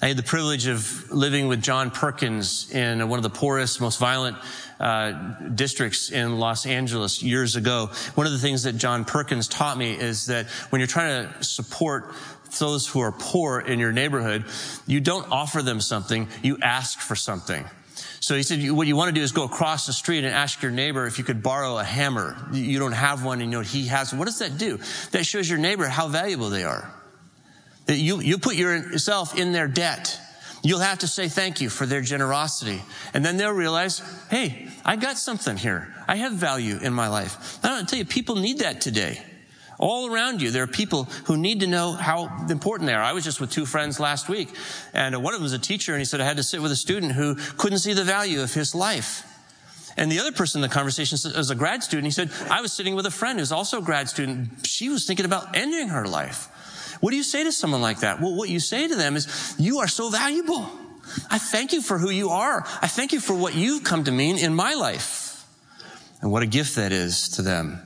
I 0.00 0.06
had 0.06 0.16
the 0.16 0.22
privilege 0.22 0.68
of 0.68 1.10
living 1.10 1.48
with 1.48 1.60
John 1.60 1.90
Perkins 1.90 2.70
in 2.70 3.08
one 3.08 3.18
of 3.18 3.24
the 3.24 3.30
poorest, 3.30 3.80
most 3.80 3.98
violent 3.98 4.36
uh, 4.78 5.10
districts 5.56 6.10
in 6.10 6.38
Los 6.38 6.66
Angeles 6.66 7.20
years 7.20 7.56
ago. 7.56 7.90
One 8.14 8.24
of 8.24 8.32
the 8.32 8.38
things 8.38 8.62
that 8.62 8.74
John 8.74 9.04
Perkins 9.04 9.48
taught 9.48 9.76
me 9.76 9.98
is 9.98 10.26
that 10.26 10.46
when 10.70 10.78
you're 10.78 10.86
trying 10.86 11.28
to 11.28 11.42
support 11.42 12.14
those 12.60 12.86
who 12.86 13.00
are 13.00 13.10
poor 13.10 13.58
in 13.58 13.80
your 13.80 13.90
neighborhood, 13.90 14.44
you 14.86 15.00
don't 15.00 15.28
offer 15.32 15.62
them 15.62 15.80
something, 15.80 16.28
you 16.42 16.58
ask 16.62 17.00
for 17.00 17.16
something. 17.16 17.64
So 18.20 18.36
he 18.36 18.44
said, 18.44 18.70
what 18.70 18.86
you 18.86 18.94
want 18.94 19.08
to 19.08 19.14
do 19.14 19.22
is 19.22 19.32
go 19.32 19.42
across 19.42 19.86
the 19.86 19.92
street 19.92 20.22
and 20.22 20.32
ask 20.32 20.62
your 20.62 20.70
neighbor 20.70 21.06
if 21.06 21.18
you 21.18 21.24
could 21.24 21.42
borrow 21.42 21.76
a 21.76 21.84
hammer. 21.84 22.36
You 22.52 22.78
don't 22.78 22.92
have 22.92 23.24
one 23.24 23.40
and 23.40 23.50
you 23.50 23.58
know 23.58 23.64
he 23.64 23.86
has. 23.88 24.14
What 24.14 24.26
does 24.26 24.38
that 24.38 24.58
do? 24.58 24.78
That 25.10 25.26
shows 25.26 25.50
your 25.50 25.58
neighbor 25.58 25.88
how 25.88 26.06
valuable 26.06 26.50
they 26.50 26.62
are. 26.62 26.88
You, 27.88 28.20
you 28.20 28.38
put 28.38 28.54
yourself 28.54 29.38
in 29.38 29.52
their 29.52 29.66
debt. 29.66 30.20
You'll 30.62 30.80
have 30.80 30.98
to 30.98 31.06
say 31.06 31.28
thank 31.28 31.60
you 31.60 31.70
for 31.70 31.86
their 31.86 32.00
generosity. 32.00 32.82
And 33.14 33.24
then 33.24 33.36
they'll 33.36 33.52
realize, 33.52 34.02
hey, 34.28 34.68
I 34.84 34.96
got 34.96 35.16
something 35.16 35.56
here. 35.56 35.94
I 36.06 36.16
have 36.16 36.32
value 36.32 36.78
in 36.82 36.92
my 36.92 37.08
life. 37.08 37.58
I 37.64 37.68
don't 37.68 37.88
tell 37.88 37.98
you, 37.98 38.04
people 38.04 38.36
need 38.36 38.58
that 38.58 38.80
today. 38.80 39.22
All 39.78 40.12
around 40.12 40.42
you, 40.42 40.50
there 40.50 40.64
are 40.64 40.66
people 40.66 41.04
who 41.26 41.36
need 41.36 41.60
to 41.60 41.68
know 41.68 41.92
how 41.92 42.46
important 42.50 42.88
they 42.88 42.94
are. 42.94 43.02
I 43.02 43.12
was 43.12 43.22
just 43.22 43.40
with 43.40 43.52
two 43.52 43.64
friends 43.64 44.00
last 44.00 44.28
week, 44.28 44.48
and 44.92 45.14
one 45.22 45.32
of 45.32 45.38
them 45.38 45.44
was 45.44 45.52
a 45.52 45.58
teacher, 45.58 45.92
and 45.92 46.00
he 46.00 46.04
said 46.04 46.20
I 46.20 46.24
had 46.24 46.38
to 46.38 46.42
sit 46.42 46.60
with 46.60 46.72
a 46.72 46.76
student 46.76 47.12
who 47.12 47.36
couldn't 47.56 47.78
see 47.78 47.92
the 47.92 48.02
value 48.02 48.42
of 48.42 48.52
his 48.52 48.74
life. 48.74 49.24
And 49.96 50.10
the 50.10 50.18
other 50.18 50.32
person 50.32 50.62
in 50.62 50.68
the 50.68 50.74
conversation 50.74 51.16
was 51.36 51.50
a 51.50 51.54
grad 51.54 51.84
student. 51.84 52.06
He 52.06 52.10
said, 52.10 52.30
I 52.50 52.60
was 52.60 52.72
sitting 52.72 52.96
with 52.96 53.06
a 53.06 53.10
friend 53.10 53.38
who's 53.38 53.52
also 53.52 53.78
a 53.78 53.82
grad 53.82 54.08
student. 54.08 54.66
She 54.66 54.88
was 54.88 55.06
thinking 55.06 55.26
about 55.26 55.56
ending 55.56 55.88
her 55.88 56.06
life. 56.06 56.48
What 57.00 57.10
do 57.10 57.16
you 57.16 57.22
say 57.22 57.44
to 57.44 57.52
someone 57.52 57.82
like 57.82 58.00
that? 58.00 58.20
Well, 58.20 58.34
what 58.34 58.48
you 58.48 58.60
say 58.60 58.88
to 58.88 58.94
them 58.94 59.16
is, 59.16 59.54
you 59.58 59.78
are 59.78 59.88
so 59.88 60.10
valuable. 60.10 60.68
I 61.30 61.38
thank 61.38 61.72
you 61.72 61.80
for 61.80 61.98
who 61.98 62.10
you 62.10 62.30
are. 62.30 62.64
I 62.82 62.88
thank 62.88 63.12
you 63.12 63.20
for 63.20 63.34
what 63.34 63.54
you've 63.54 63.84
come 63.84 64.04
to 64.04 64.12
mean 64.12 64.36
in 64.36 64.54
my 64.54 64.74
life. 64.74 65.46
And 66.20 66.30
what 66.30 66.42
a 66.42 66.46
gift 66.46 66.76
that 66.76 66.92
is 66.92 67.28
to 67.30 67.42
them. 67.42 67.80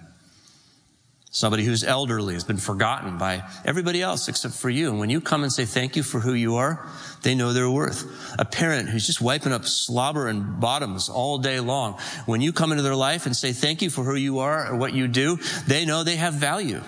somebody 1.33 1.65
who's 1.65 1.83
elderly 1.83 2.35
has 2.35 2.45
been 2.45 2.59
forgotten 2.59 3.17
by 3.17 3.43
everybody 3.65 4.03
else 4.03 4.29
except 4.29 4.55
for 4.55 4.69
you. 4.69 4.91
And 4.91 4.99
when 4.99 5.09
you 5.09 5.21
come 5.21 5.43
and 5.43 5.51
say 5.51 5.65
thank 5.65 5.97
you 5.97 6.03
for 6.03 6.21
who 6.21 6.35
you 6.35 6.57
are, 6.57 6.87
they 7.23 7.35
know 7.35 7.55
their 7.55 7.71
worth. 7.71 8.05
A 8.39 8.45
parent 8.45 8.91
who's 8.91 9.07
just 9.07 9.23
wiping 9.23 9.51
up 9.51 9.65
slobber 9.65 10.29
and 10.29 10.61
bottoms 10.61 11.09
all 11.09 11.39
day 11.39 11.59
long. 11.59 11.99
When 12.27 12.43
you 12.43 12.53
come 12.53 12.71
into 12.71 12.83
their 12.83 12.95
life 12.95 13.25
and 13.25 13.35
say 13.35 13.55
thank 13.55 13.81
you 13.81 13.89
for 13.89 14.05
who 14.05 14.15
you 14.15 14.41
are 14.41 14.71
or 14.71 14.77
what 14.77 14.93
you 14.93 15.09
do, 15.09 15.39
they 15.67 15.87
know 15.87 16.05
they 16.05 16.17
have 16.17 16.35
value. 16.35 16.83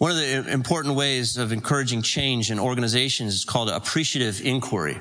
One 0.00 0.12
of 0.12 0.16
the 0.16 0.50
important 0.50 0.96
ways 0.96 1.36
of 1.36 1.52
encouraging 1.52 2.00
change 2.00 2.50
in 2.50 2.58
organizations 2.58 3.34
is 3.34 3.44
called 3.44 3.68
appreciative 3.68 4.40
inquiry. 4.44 4.98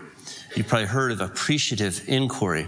You've 0.56 0.68
probably 0.68 0.88
heard 0.88 1.12
of 1.14 1.22
appreciative 1.22 2.04
inquiry 2.08 2.68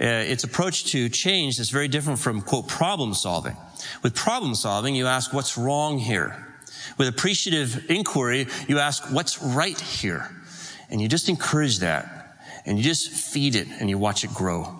uh, 0.00 0.04
its 0.04 0.44
approach 0.44 0.84
to 0.92 1.08
change 1.08 1.58
is 1.58 1.70
very 1.70 1.88
different 1.88 2.20
from, 2.20 2.40
quote, 2.40 2.68
problem 2.68 3.14
solving. 3.14 3.56
With 4.02 4.14
problem 4.14 4.54
solving, 4.54 4.94
you 4.94 5.06
ask, 5.06 5.32
what's 5.32 5.58
wrong 5.58 5.98
here? 5.98 6.46
With 6.98 7.08
appreciative 7.08 7.90
inquiry, 7.90 8.46
you 8.68 8.78
ask, 8.78 9.10
what's 9.10 9.42
right 9.42 9.78
here? 9.78 10.30
And 10.88 11.00
you 11.00 11.08
just 11.08 11.28
encourage 11.28 11.80
that. 11.80 12.36
And 12.64 12.78
you 12.78 12.84
just 12.84 13.10
feed 13.10 13.56
it 13.56 13.66
and 13.80 13.90
you 13.90 13.98
watch 13.98 14.22
it 14.22 14.32
grow. 14.32 14.77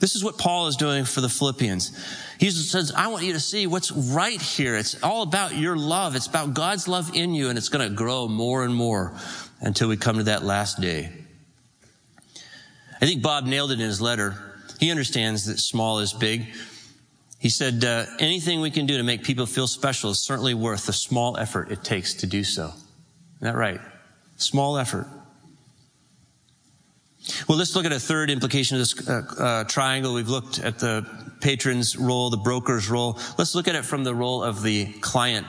This 0.00 0.16
is 0.16 0.24
what 0.24 0.38
Paul 0.38 0.66
is 0.66 0.76
doing 0.76 1.04
for 1.04 1.20
the 1.20 1.28
Philippians. 1.28 1.96
He 2.38 2.50
says, 2.50 2.92
I 2.94 3.08
want 3.08 3.24
you 3.24 3.32
to 3.32 3.40
see 3.40 3.66
what's 3.66 3.92
right 3.92 4.40
here. 4.40 4.76
It's 4.76 5.02
all 5.02 5.22
about 5.22 5.54
your 5.54 5.76
love. 5.76 6.16
It's 6.16 6.26
about 6.26 6.52
God's 6.52 6.88
love 6.88 7.14
in 7.14 7.32
you, 7.32 7.48
and 7.48 7.56
it's 7.56 7.68
going 7.68 7.88
to 7.88 7.94
grow 7.94 8.28
more 8.28 8.64
and 8.64 8.74
more 8.74 9.14
until 9.60 9.88
we 9.88 9.96
come 9.96 10.18
to 10.18 10.24
that 10.24 10.42
last 10.42 10.80
day. 10.80 11.10
I 13.00 13.06
think 13.06 13.22
Bob 13.22 13.46
nailed 13.46 13.70
it 13.70 13.74
in 13.74 13.80
his 13.80 14.00
letter. 14.00 14.34
He 14.80 14.90
understands 14.90 15.46
that 15.46 15.58
small 15.58 16.00
is 16.00 16.12
big. 16.12 16.46
He 17.38 17.50
said, 17.50 17.84
uh, 17.84 18.06
anything 18.18 18.60
we 18.60 18.70
can 18.70 18.86
do 18.86 18.96
to 18.96 19.02
make 19.02 19.22
people 19.22 19.46
feel 19.46 19.66
special 19.66 20.10
is 20.10 20.18
certainly 20.18 20.54
worth 20.54 20.86
the 20.86 20.92
small 20.92 21.36
effort 21.36 21.70
it 21.70 21.84
takes 21.84 22.14
to 22.14 22.26
do 22.26 22.42
so. 22.42 22.68
Isn't 22.68 22.78
that 23.40 23.56
right? 23.56 23.80
Small 24.36 24.78
effort. 24.78 25.06
Well, 27.48 27.56
let's 27.58 27.74
look 27.74 27.86
at 27.86 27.92
a 27.92 28.00
third 28.00 28.30
implication 28.30 28.76
of 28.76 28.80
this 28.80 29.08
uh, 29.08 29.22
uh, 29.38 29.64
triangle. 29.64 30.14
We've 30.14 30.28
looked 30.28 30.58
at 30.58 30.78
the 30.78 31.06
patron's 31.40 31.96
role, 31.96 32.30
the 32.30 32.36
broker's 32.36 32.88
role. 32.90 33.18
Let's 33.38 33.54
look 33.54 33.68
at 33.68 33.74
it 33.74 33.84
from 33.84 34.04
the 34.04 34.14
role 34.14 34.42
of 34.42 34.62
the 34.62 34.92
client. 35.00 35.46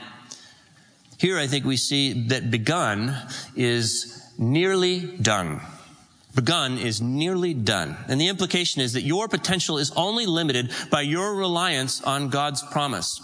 Here, 1.18 1.38
I 1.38 1.46
think 1.46 1.64
we 1.64 1.76
see 1.76 2.28
that 2.28 2.50
begun 2.50 3.16
is 3.54 4.22
nearly 4.38 5.00
done 5.00 5.60
begun 6.36 6.76
is 6.78 7.00
nearly 7.00 7.54
done. 7.54 7.96
And 8.08 8.20
the 8.20 8.28
implication 8.28 8.82
is 8.82 8.92
that 8.92 9.02
your 9.02 9.26
potential 9.26 9.78
is 9.78 9.90
only 9.96 10.26
limited 10.26 10.70
by 10.90 11.00
your 11.00 11.34
reliance 11.34 12.02
on 12.02 12.28
God's 12.28 12.62
promise. 12.62 13.20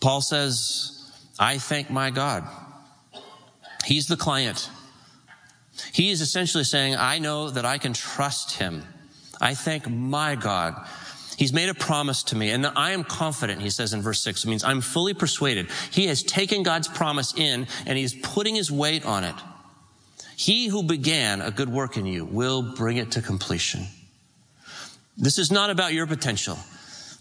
Paul 0.00 0.20
says, 0.20 1.10
I 1.40 1.58
thank 1.58 1.90
my 1.90 2.10
God. 2.10 2.46
He's 3.84 4.06
the 4.06 4.16
client. 4.16 4.70
He 5.92 6.10
is 6.10 6.20
essentially 6.20 6.64
saying, 6.64 6.96
I 6.96 7.18
know 7.18 7.50
that 7.50 7.64
I 7.64 7.78
can 7.78 7.92
trust 7.92 8.58
him. 8.58 8.84
I 9.40 9.54
thank 9.54 9.88
my 9.88 10.34
God 10.34 10.86
He's 11.38 11.52
made 11.52 11.68
a 11.68 11.74
promise 11.74 12.24
to 12.24 12.36
me 12.36 12.50
and 12.50 12.66
I 12.66 12.90
am 12.90 13.04
confident, 13.04 13.62
he 13.62 13.70
says 13.70 13.92
in 13.92 14.02
verse 14.02 14.20
six. 14.20 14.44
It 14.44 14.48
means 14.48 14.64
I'm 14.64 14.80
fully 14.80 15.14
persuaded. 15.14 15.68
He 15.92 16.08
has 16.08 16.24
taken 16.24 16.64
God's 16.64 16.88
promise 16.88 17.32
in 17.32 17.68
and 17.86 17.96
he's 17.96 18.12
putting 18.12 18.56
his 18.56 18.72
weight 18.72 19.06
on 19.06 19.22
it. 19.22 19.36
He 20.36 20.66
who 20.66 20.82
began 20.82 21.40
a 21.40 21.52
good 21.52 21.68
work 21.68 21.96
in 21.96 22.06
you 22.06 22.24
will 22.24 22.74
bring 22.74 22.96
it 22.96 23.12
to 23.12 23.22
completion. 23.22 23.86
This 25.16 25.38
is 25.38 25.52
not 25.52 25.70
about 25.70 25.92
your 25.92 26.08
potential. 26.08 26.58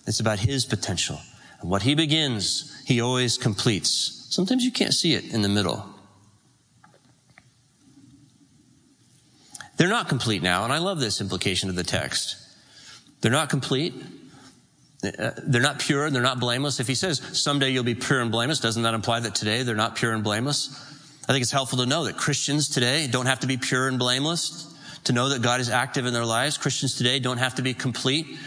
It's 0.07 0.19
about 0.19 0.39
his 0.39 0.65
potential. 0.65 1.19
And 1.61 1.69
what 1.69 1.83
he 1.83 1.93
begins, 1.93 2.75
he 2.87 3.01
always 3.01 3.37
completes. 3.37 4.25
Sometimes 4.31 4.65
you 4.65 4.71
can't 4.71 4.95
see 4.95 5.13
it 5.13 5.31
in 5.31 5.43
the 5.43 5.49
middle. 5.49 5.85
They're 9.77 9.87
not 9.87 10.09
complete 10.09 10.41
now, 10.41 10.63
and 10.63 10.73
I 10.73 10.79
love 10.79 10.99
this 10.99 11.21
implication 11.21 11.69
of 11.69 11.75
the 11.75 11.83
text. 11.83 12.35
They're 13.21 13.31
not 13.31 13.49
complete. 13.49 13.93
Uh, 15.03 15.31
they're 15.43 15.61
not 15.61 15.79
pure 15.79 16.05
and 16.05 16.15
they're 16.15 16.23
not 16.23 16.39
blameless. 16.39 16.79
If 16.79 16.87
he 16.87 16.95
says 16.95 17.21
someday 17.39 17.69
you'll 17.69 17.83
be 17.83 17.95
pure 17.95 18.19
and 18.19 18.31
blameless, 18.31 18.59
doesn't 18.59 18.81
that 18.81 18.95
imply 18.95 19.19
that 19.19 19.35
today 19.35 19.61
they're 19.61 19.75
not 19.75 19.95
pure 19.95 20.11
and 20.11 20.23
blameless? 20.23 20.75
I 21.29 21.33
think 21.33 21.43
it's 21.43 21.51
helpful 21.51 21.79
to 21.79 21.85
know 21.85 22.05
that 22.05 22.17
Christians 22.17 22.69
today 22.69 23.07
don't 23.07 23.27
have 23.27 23.41
to 23.41 23.47
be 23.47 23.57
pure 23.57 23.87
and 23.87 23.99
blameless 23.99 24.73
to 25.03 25.13
know 25.13 25.29
that 25.29 25.41
God 25.41 25.59
is 25.59 25.69
active 25.69 26.05
in 26.05 26.13
their 26.13 26.25
lives. 26.25 26.57
Christians 26.57 26.95
today 26.95 27.19
don't 27.19 27.37
have 27.37 27.55
to 27.55 27.61
be 27.61 27.73
complete. 27.73 28.37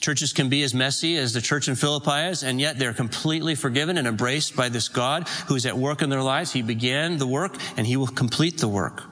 Churches 0.00 0.32
can 0.32 0.48
be 0.48 0.62
as 0.62 0.74
messy 0.74 1.16
as 1.16 1.32
the 1.32 1.40
church 1.40 1.68
in 1.68 1.74
Philippi 1.74 2.30
is, 2.30 2.42
and 2.42 2.60
yet 2.60 2.78
they're 2.78 2.92
completely 2.92 3.54
forgiven 3.54 3.96
and 3.96 4.06
embraced 4.06 4.56
by 4.56 4.68
this 4.68 4.88
God 4.88 5.28
who 5.46 5.54
is 5.54 5.66
at 5.66 5.76
work 5.76 6.02
in 6.02 6.10
their 6.10 6.22
lives. 6.22 6.52
He 6.52 6.62
began 6.62 7.18
the 7.18 7.26
work 7.26 7.56
and 7.76 7.86
he 7.86 7.96
will 7.96 8.06
complete 8.06 8.58
the 8.58 8.68
work. 8.68 9.04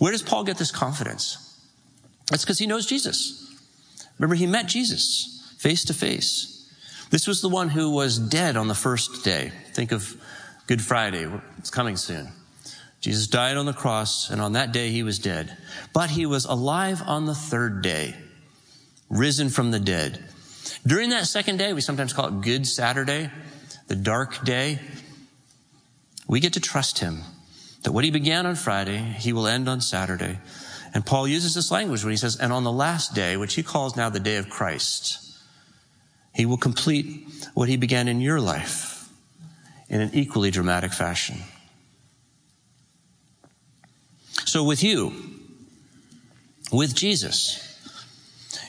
Where 0.00 0.12
does 0.12 0.22
Paul 0.22 0.44
get 0.44 0.56
this 0.56 0.70
confidence? 0.72 1.60
That's 2.30 2.42
because 2.42 2.58
he 2.58 2.66
knows 2.66 2.86
Jesus. 2.86 3.54
Remember, 4.18 4.34
he 4.34 4.46
met 4.46 4.66
Jesus 4.66 5.54
face 5.58 5.84
to 5.84 5.94
face. 5.94 6.66
This 7.10 7.26
was 7.26 7.42
the 7.42 7.50
one 7.50 7.68
who 7.68 7.90
was 7.90 8.18
dead 8.18 8.56
on 8.56 8.66
the 8.66 8.74
first 8.74 9.22
day. 9.22 9.52
Think 9.74 9.92
of 9.92 10.16
Good 10.66 10.80
Friday. 10.80 11.28
It's 11.58 11.68
coming 11.68 11.98
soon. 11.98 12.32
Jesus 13.02 13.26
died 13.26 13.58
on 13.58 13.66
the 13.66 13.74
cross, 13.74 14.30
and 14.30 14.40
on 14.40 14.52
that 14.52 14.72
day 14.72 14.88
he 14.88 15.02
was 15.02 15.18
dead. 15.18 15.54
But 15.92 16.08
he 16.08 16.24
was 16.24 16.46
alive 16.46 17.02
on 17.04 17.26
the 17.26 17.34
third 17.34 17.82
day, 17.82 18.14
risen 19.10 19.50
from 19.50 19.70
the 19.70 19.80
dead. 19.80 20.24
During 20.86 21.10
that 21.10 21.26
second 21.26 21.58
day, 21.58 21.74
we 21.74 21.82
sometimes 21.82 22.14
call 22.14 22.28
it 22.28 22.40
Good 22.40 22.66
Saturday, 22.66 23.30
the 23.88 23.96
dark 23.96 24.46
day, 24.46 24.78
we 26.26 26.40
get 26.40 26.54
to 26.54 26.60
trust 26.60 27.00
him 27.00 27.20
that 27.82 27.92
what 27.92 28.04
he 28.04 28.10
began 28.10 28.46
on 28.46 28.54
Friday, 28.56 28.98
he 28.98 29.32
will 29.32 29.46
end 29.46 29.68
on 29.68 29.80
Saturday. 29.80 30.38
And 30.92 31.06
Paul 31.06 31.28
uses 31.28 31.54
this 31.54 31.70
language 31.70 32.04
when 32.04 32.10
he 32.10 32.16
says, 32.16 32.36
and 32.36 32.52
on 32.52 32.64
the 32.64 32.72
last 32.72 33.14
day, 33.14 33.36
which 33.36 33.54
he 33.54 33.62
calls 33.62 33.96
now 33.96 34.10
the 34.10 34.20
day 34.20 34.36
of 34.36 34.50
Christ, 34.50 35.38
he 36.34 36.46
will 36.46 36.56
complete 36.56 37.26
what 37.54 37.68
he 37.68 37.76
began 37.76 38.08
in 38.08 38.20
your 38.20 38.40
life 38.40 39.08
in 39.88 40.00
an 40.00 40.10
equally 40.12 40.50
dramatic 40.50 40.92
fashion. 40.92 41.38
So 44.44 44.64
with 44.64 44.82
you, 44.82 45.12
with 46.72 46.94
Jesus, 46.94 47.66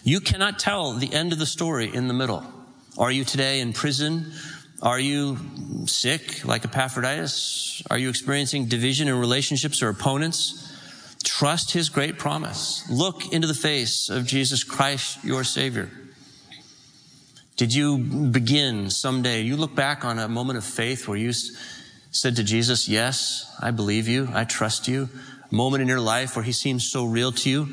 you 0.04 0.20
cannot 0.20 0.60
tell 0.60 0.94
the 0.94 1.14
end 1.14 1.34
of 1.34 1.40
the 1.40 1.46
story 1.46 1.94
in 1.94 2.08
the 2.08 2.14
middle. 2.14 2.44
Are 2.98 3.12
you 3.12 3.24
today 3.24 3.60
in 3.60 3.74
prison? 3.74 4.32
Are 4.82 5.00
you 5.00 5.38
sick 5.86 6.44
like 6.44 6.66
Epaphroditus? 6.66 7.84
Are 7.92 8.00
you 8.00 8.10
experiencing 8.10 8.66
division 8.66 9.08
in 9.08 9.14
relationships 9.16 9.84
or 9.84 9.90
opponents? 9.90 10.74
Trust 11.24 11.72
his 11.72 11.90
great 11.90 12.18
promise. 12.18 12.90
Look 12.90 13.32
into 13.32 13.48
the 13.48 13.54
face 13.54 14.10
of 14.10 14.26
Jesus 14.26 14.64
Christ, 14.64 15.24
your 15.24 15.44
Savior. 15.44 15.92
Did 17.58 17.76
you 17.76 18.00
begin 18.00 18.90
someday? 18.90 19.42
You 19.42 19.56
look 19.56 19.76
back 19.76 20.04
on 20.04 20.18
a 20.18 20.28
moment 20.28 20.58
of 20.58 20.64
faith 20.64 21.08
where 21.08 21.18
you 21.18 21.32
said 22.10 22.38
to 22.38 22.44
Jesus, 22.44 22.90
Yes, 22.90 23.56
I 23.62 23.70
believe 23.70 24.08
you. 24.08 24.30
I 24.34 24.46
trust 24.46 24.88
you. 24.88 25.10
A 25.52 25.54
moment 25.54 25.84
in 25.84 25.88
your 25.88 26.00
life 26.00 26.36
where 26.36 26.44
he 26.44 26.54
seems 26.54 26.90
so 26.90 27.06
real 27.06 27.32
to 27.34 27.50
you. 27.52 27.70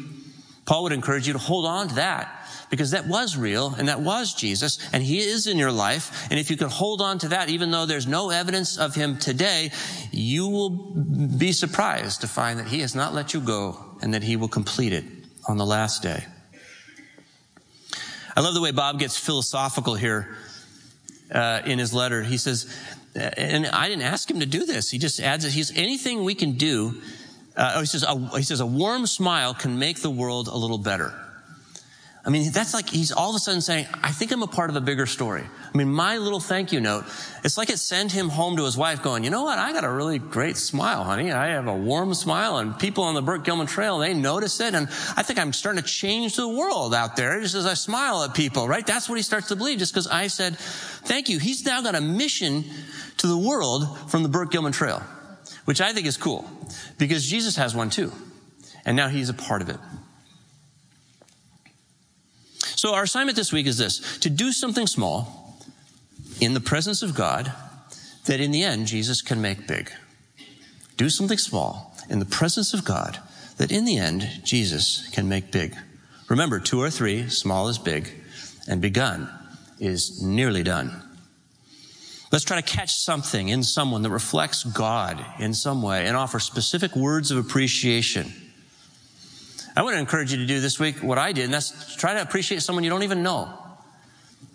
Paul 0.66 0.82
would 0.82 0.92
encourage 0.92 1.26
you 1.26 1.32
to 1.32 1.38
hold 1.38 1.64
on 1.64 1.88
to 1.88 1.94
that 1.94 2.37
because 2.70 2.90
that 2.90 3.06
was 3.06 3.36
real 3.36 3.74
and 3.78 3.88
that 3.88 4.00
was 4.00 4.34
Jesus 4.34 4.78
and 4.92 5.02
he 5.02 5.18
is 5.18 5.46
in 5.46 5.56
your 5.56 5.72
life. 5.72 6.26
And 6.30 6.38
if 6.38 6.50
you 6.50 6.56
can 6.56 6.68
hold 6.68 7.00
on 7.00 7.18
to 7.20 7.28
that, 7.28 7.48
even 7.48 7.70
though 7.70 7.86
there's 7.86 8.06
no 8.06 8.30
evidence 8.30 8.78
of 8.78 8.94
him 8.94 9.18
today, 9.18 9.70
you 10.12 10.48
will 10.48 10.70
be 10.70 11.52
surprised 11.52 12.20
to 12.22 12.28
find 12.28 12.58
that 12.58 12.68
he 12.68 12.80
has 12.80 12.94
not 12.94 13.14
let 13.14 13.34
you 13.34 13.40
go 13.40 13.78
and 14.02 14.14
that 14.14 14.22
he 14.22 14.36
will 14.36 14.48
complete 14.48 14.92
it 14.92 15.04
on 15.46 15.56
the 15.56 15.66
last 15.66 16.02
day. 16.02 16.24
I 18.36 18.40
love 18.40 18.54
the 18.54 18.60
way 18.60 18.70
Bob 18.70 19.00
gets 19.00 19.18
philosophical 19.18 19.94
here 19.96 20.36
uh, 21.32 21.62
in 21.64 21.78
his 21.78 21.92
letter. 21.92 22.22
He 22.22 22.36
says, 22.36 22.72
and 23.14 23.66
I 23.66 23.88
didn't 23.88 24.04
ask 24.04 24.30
him 24.30 24.40
to 24.40 24.46
do 24.46 24.64
this. 24.64 24.90
He 24.90 24.98
just 24.98 25.18
adds 25.18 25.44
that 25.44 25.52
he's 25.52 25.76
anything 25.76 26.22
we 26.22 26.34
can 26.34 26.52
do. 26.52 27.02
Uh, 27.56 27.72
oh, 27.76 27.80
he 27.80 27.86
says, 27.86 28.04
a, 28.04 28.16
he 28.36 28.44
says, 28.44 28.60
a 28.60 28.66
warm 28.66 29.06
smile 29.06 29.54
can 29.54 29.78
make 29.78 30.02
the 30.02 30.10
world 30.10 30.46
a 30.46 30.56
little 30.56 30.78
better. 30.78 31.12
I 32.28 32.30
mean, 32.30 32.52
that's 32.52 32.74
like 32.74 32.90
he's 32.90 33.10
all 33.10 33.30
of 33.30 33.36
a 33.36 33.38
sudden 33.38 33.62
saying, 33.62 33.86
I 34.02 34.10
think 34.10 34.32
I'm 34.32 34.42
a 34.42 34.46
part 34.46 34.68
of 34.68 34.76
a 34.76 34.82
bigger 34.82 35.06
story. 35.06 35.42
I 35.42 35.78
mean, 35.78 35.88
my 35.88 36.18
little 36.18 36.40
thank 36.40 36.72
you 36.72 36.78
note, 36.78 37.06
it's 37.42 37.56
like 37.56 37.70
it 37.70 37.78
sent 37.78 38.12
him 38.12 38.28
home 38.28 38.58
to 38.58 38.66
his 38.66 38.76
wife 38.76 39.02
going, 39.02 39.24
you 39.24 39.30
know 39.30 39.44
what? 39.44 39.58
I 39.58 39.72
got 39.72 39.82
a 39.82 39.90
really 39.90 40.18
great 40.18 40.58
smile, 40.58 41.04
honey. 41.04 41.32
I 41.32 41.52
have 41.52 41.68
a 41.68 41.74
warm 41.74 42.12
smile 42.12 42.58
and 42.58 42.78
people 42.78 43.04
on 43.04 43.14
the 43.14 43.22
Burke 43.22 43.44
Gilman 43.44 43.66
Trail, 43.66 43.96
they 43.96 44.12
notice 44.12 44.60
it. 44.60 44.74
And 44.74 44.88
I 45.16 45.22
think 45.22 45.38
I'm 45.38 45.54
starting 45.54 45.82
to 45.82 45.88
change 45.88 46.36
the 46.36 46.46
world 46.46 46.94
out 46.94 47.16
there 47.16 47.40
just 47.40 47.54
as 47.54 47.64
I 47.64 47.72
smile 47.72 48.22
at 48.22 48.34
people, 48.34 48.68
right? 48.68 48.86
That's 48.86 49.08
what 49.08 49.16
he 49.16 49.22
starts 49.22 49.48
to 49.48 49.56
believe 49.56 49.78
just 49.78 49.94
because 49.94 50.06
I 50.06 50.26
said, 50.26 50.58
thank 50.58 51.30
you. 51.30 51.38
He's 51.38 51.64
now 51.64 51.80
got 51.80 51.94
a 51.94 52.00
mission 52.02 52.62
to 53.16 53.26
the 53.26 53.38
world 53.38 54.10
from 54.10 54.22
the 54.22 54.28
Burke 54.28 54.50
Gilman 54.50 54.72
Trail, 54.72 55.02
which 55.64 55.80
I 55.80 55.94
think 55.94 56.06
is 56.06 56.18
cool 56.18 56.44
because 56.98 57.26
Jesus 57.26 57.56
has 57.56 57.74
one 57.74 57.88
too. 57.88 58.12
And 58.84 58.98
now 58.98 59.08
he's 59.08 59.30
a 59.30 59.34
part 59.34 59.62
of 59.62 59.70
it. 59.70 59.78
So 62.78 62.94
our 62.94 63.02
assignment 63.02 63.34
this 63.34 63.52
week 63.52 63.66
is 63.66 63.76
this 63.76 64.18
to 64.18 64.30
do 64.30 64.52
something 64.52 64.86
small 64.86 65.58
in 66.40 66.54
the 66.54 66.60
presence 66.60 67.02
of 67.02 67.12
God 67.12 67.52
that 68.26 68.38
in 68.38 68.52
the 68.52 68.62
end 68.62 68.86
Jesus 68.86 69.20
can 69.20 69.42
make 69.42 69.66
big. 69.66 69.90
Do 70.96 71.10
something 71.10 71.38
small 71.38 71.92
in 72.08 72.20
the 72.20 72.24
presence 72.24 72.74
of 72.74 72.84
God 72.84 73.18
that 73.56 73.72
in 73.72 73.84
the 73.84 73.98
end 73.98 74.28
Jesus 74.44 75.10
can 75.10 75.28
make 75.28 75.50
big. 75.50 75.74
Remember, 76.28 76.60
two 76.60 76.80
or 76.80 76.88
three, 76.88 77.28
small 77.28 77.66
is 77.66 77.78
big, 77.78 78.12
and 78.68 78.80
begun 78.80 79.28
is 79.80 80.22
nearly 80.22 80.62
done. 80.62 81.02
Let's 82.30 82.44
try 82.44 82.60
to 82.60 82.76
catch 82.76 82.94
something 82.94 83.48
in 83.48 83.64
someone 83.64 84.02
that 84.02 84.10
reflects 84.10 84.62
God 84.62 85.24
in 85.40 85.52
some 85.52 85.82
way 85.82 86.06
and 86.06 86.16
offer 86.16 86.38
specific 86.38 86.94
words 86.94 87.32
of 87.32 87.38
appreciation. 87.38 88.32
I 89.78 89.82
want 89.82 89.94
to 89.94 90.00
encourage 90.00 90.32
you 90.32 90.38
to 90.38 90.46
do 90.46 90.58
this 90.58 90.80
week 90.80 91.04
what 91.04 91.18
I 91.18 91.30
did, 91.30 91.44
and 91.44 91.54
that's 91.54 91.94
try 91.94 92.14
to 92.14 92.20
appreciate 92.20 92.62
someone 92.62 92.82
you 92.82 92.90
don't 92.90 93.04
even 93.04 93.22
know. 93.22 93.56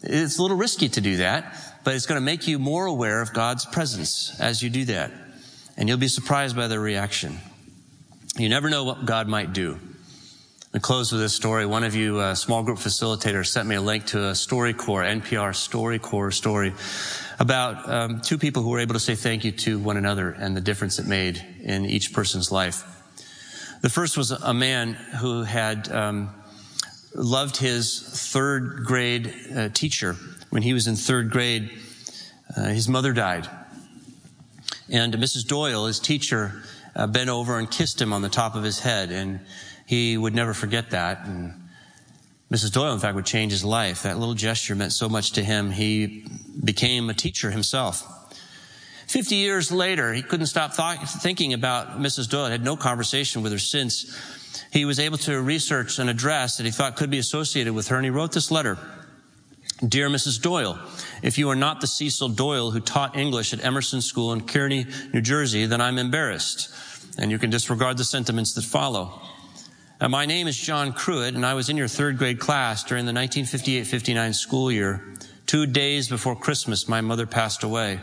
It's 0.01 0.37
a 0.37 0.41
little 0.41 0.57
risky 0.57 0.89
to 0.89 0.99
do 0.99 1.15
that, 1.17 1.55
but 1.85 1.95
it's 1.95 2.05
going 2.05 2.19
to 2.19 2.25
make 2.25 2.45
you 2.45 2.59
more 2.59 2.87
aware 2.87 3.21
of 3.21 3.31
God's 3.31 3.65
presence 3.65 4.37
as 4.41 4.61
you 4.61 4.69
do 4.69 4.83
that. 4.83 5.11
And 5.77 5.87
you'll 5.87 5.97
be 5.97 6.09
surprised 6.09 6.57
by 6.57 6.67
their 6.67 6.81
reaction. 6.81 7.37
You 8.37 8.49
never 8.49 8.69
know 8.69 8.83
what 8.83 9.05
God 9.05 9.29
might 9.29 9.53
do. 9.53 9.79
I 10.73 10.79
close 10.79 11.13
with 11.13 11.21
this 11.21 11.33
story. 11.33 11.65
One 11.65 11.85
of 11.85 11.95
you, 11.95 12.19
uh, 12.19 12.35
small 12.35 12.61
group 12.63 12.79
facilitators, 12.79 13.47
sent 13.47 13.65
me 13.65 13.75
a 13.75 13.81
link 13.81 14.07
to 14.07 14.19
a 14.19 14.31
StoryCorps, 14.31 15.21
NPR 15.21 15.53
StoryCorps 15.53 16.33
story 16.33 16.73
about 17.39 17.89
um, 17.89 18.19
two 18.19 18.37
people 18.37 18.61
who 18.61 18.71
were 18.71 18.79
able 18.79 18.95
to 18.95 18.99
say 18.99 19.15
thank 19.15 19.45
you 19.45 19.53
to 19.53 19.79
one 19.79 19.95
another 19.95 20.31
and 20.31 20.53
the 20.53 20.61
difference 20.61 20.99
it 20.99 21.07
made 21.07 21.41
in 21.61 21.85
each 21.85 22.11
person's 22.11 22.51
life. 22.51 22.92
The 23.83 23.89
first 23.89 24.15
was 24.15 24.31
a 24.31 24.53
man 24.53 24.93
who 24.93 25.43
had 25.43 25.91
um, 25.91 26.29
loved 27.13 27.57
his 27.57 27.99
third 28.31 28.85
grade 28.85 29.33
uh, 29.53 29.69
teacher. 29.73 30.15
When 30.51 30.63
he 30.63 30.71
was 30.71 30.87
in 30.87 30.95
third 30.95 31.29
grade, 31.29 31.69
uh, 32.55 32.67
his 32.67 32.87
mother 32.87 33.11
died. 33.11 33.45
And 34.89 35.13
Mrs. 35.15 35.45
Doyle, 35.45 35.85
his 35.87 35.99
teacher, 35.99 36.63
uh, 36.95 37.07
bent 37.07 37.29
over 37.29 37.59
and 37.59 37.69
kissed 37.69 38.01
him 38.01 38.13
on 38.13 38.21
the 38.21 38.29
top 38.29 38.55
of 38.55 38.63
his 38.63 38.79
head. 38.79 39.11
And 39.11 39.41
he 39.85 40.15
would 40.15 40.33
never 40.33 40.53
forget 40.53 40.91
that. 40.91 41.25
And 41.25 41.53
Mrs. 42.49 42.71
Doyle, 42.71 42.93
in 42.93 42.99
fact, 42.99 43.15
would 43.15 43.25
change 43.25 43.51
his 43.51 43.65
life. 43.65 44.03
That 44.03 44.17
little 44.17 44.33
gesture 44.33 44.75
meant 44.75 44.93
so 44.93 45.09
much 45.09 45.33
to 45.33 45.43
him. 45.43 45.71
He 45.71 46.25
became 46.63 47.09
a 47.09 47.13
teacher 47.13 47.51
himself. 47.51 48.22
Fifty 49.13 49.35
years 49.35 49.71
later, 49.71 50.11
he 50.11 50.23
couldn't 50.23 50.47
stop 50.47 50.75
th- 50.75 51.07
thinking 51.21 51.53
about 51.53 51.99
Mrs. 51.99 52.27
Doyle. 52.27 52.49
Had 52.49 52.63
no 52.63 52.75
conversation 52.75 53.43
with 53.43 53.51
her 53.51 53.59
since. 53.59 54.11
He 54.71 54.85
was 54.85 54.99
able 54.99 55.19
to 55.19 55.39
research 55.39 55.99
an 55.99 56.09
address 56.09 56.57
that 56.57 56.63
he 56.63 56.71
thought 56.71 56.95
could 56.95 57.11
be 57.11 57.19
associated 57.19 57.73
with 57.73 57.89
her, 57.89 57.95
and 57.95 58.05
he 58.05 58.09
wrote 58.09 58.31
this 58.31 58.49
letter. 58.49 58.75
Dear 59.87 60.09
Mrs. 60.09 60.41
Doyle, 60.41 60.79
if 61.21 61.37
you 61.37 61.51
are 61.51 61.55
not 61.55 61.79
the 61.79 61.85
Cecil 61.85 62.29
Doyle 62.29 62.71
who 62.71 62.79
taught 62.79 63.15
English 63.15 63.53
at 63.53 63.63
Emerson 63.63 64.01
School 64.01 64.33
in 64.33 64.41
Kearny, 64.41 64.87
New 65.13 65.21
Jersey, 65.21 65.67
then 65.67 65.79
I'm 65.79 65.99
embarrassed. 65.99 66.73
And 67.19 67.29
you 67.29 67.37
can 67.37 67.51
disregard 67.51 67.97
the 67.97 68.03
sentiments 68.03 68.53
that 68.53 68.63
follow. 68.63 69.21
Uh, 70.01 70.09
my 70.09 70.25
name 70.25 70.47
is 70.47 70.57
John 70.57 70.91
Cruitt, 70.91 71.35
and 71.35 71.45
I 71.45 71.53
was 71.53 71.69
in 71.69 71.77
your 71.77 71.87
third 71.87 72.17
grade 72.17 72.39
class 72.39 72.83
during 72.83 73.05
the 73.05 73.11
1958-59 73.11 74.33
school 74.33 74.71
year. 74.71 75.13
Two 75.45 75.67
days 75.67 76.09
before 76.09 76.35
Christmas, 76.35 76.87
my 76.87 77.01
mother 77.01 77.27
passed 77.27 77.61
away, 77.61 77.99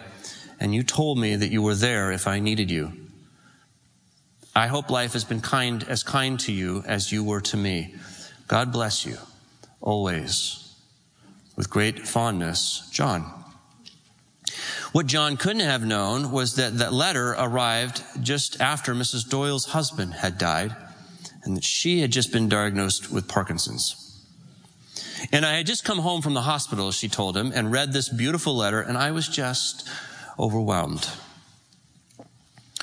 and 0.61 0.75
you 0.75 0.83
told 0.83 1.18
me 1.18 1.35
that 1.35 1.51
you 1.51 1.62
were 1.62 1.75
there 1.75 2.12
if 2.12 2.29
I 2.29 2.38
needed 2.38 2.70
you. 2.70 2.92
I 4.55 4.66
hope 4.66 4.90
life 4.90 5.14
has 5.14 5.25
been 5.25 5.40
kind, 5.40 5.83
as 5.85 6.03
kind 6.03 6.38
to 6.40 6.53
you 6.53 6.85
as 6.87 7.11
you 7.11 7.25
were 7.25 7.40
to 7.40 7.57
me. 7.57 7.94
God 8.46 8.70
bless 8.70 9.07
you, 9.07 9.16
always. 9.81 10.75
With 11.57 11.70
great 11.70 12.07
fondness, 12.07 12.88
John. 12.92 13.33
What 14.92 15.07
John 15.07 15.37
couldn't 15.37 15.61
have 15.61 15.85
known 15.85 16.33
was 16.33 16.57
that 16.57 16.79
that 16.79 16.92
letter 16.92 17.31
arrived 17.38 18.03
just 18.20 18.61
after 18.61 18.94
Mrs. 18.94 19.29
Doyle's 19.29 19.66
husband 19.66 20.14
had 20.14 20.37
died 20.37 20.75
and 21.44 21.57
that 21.57 21.64
she 21.64 22.01
had 22.01 22.11
just 22.11 22.33
been 22.33 22.49
diagnosed 22.49 23.11
with 23.11 23.29
Parkinson's. 23.29 23.96
And 25.33 25.46
I 25.46 25.59
had 25.59 25.66
just 25.66 25.85
come 25.85 25.99
home 25.99 26.23
from 26.23 26.35
the 26.35 26.42
hospital, 26.42 26.90
she 26.90 27.09
told 27.09 27.37
him, 27.37 27.53
and 27.55 27.70
read 27.70 27.92
this 27.92 28.09
beautiful 28.09 28.57
letter, 28.57 28.81
and 28.81 28.99
I 28.99 29.12
was 29.12 29.29
just 29.29 29.88
overwhelmed. 30.40 31.09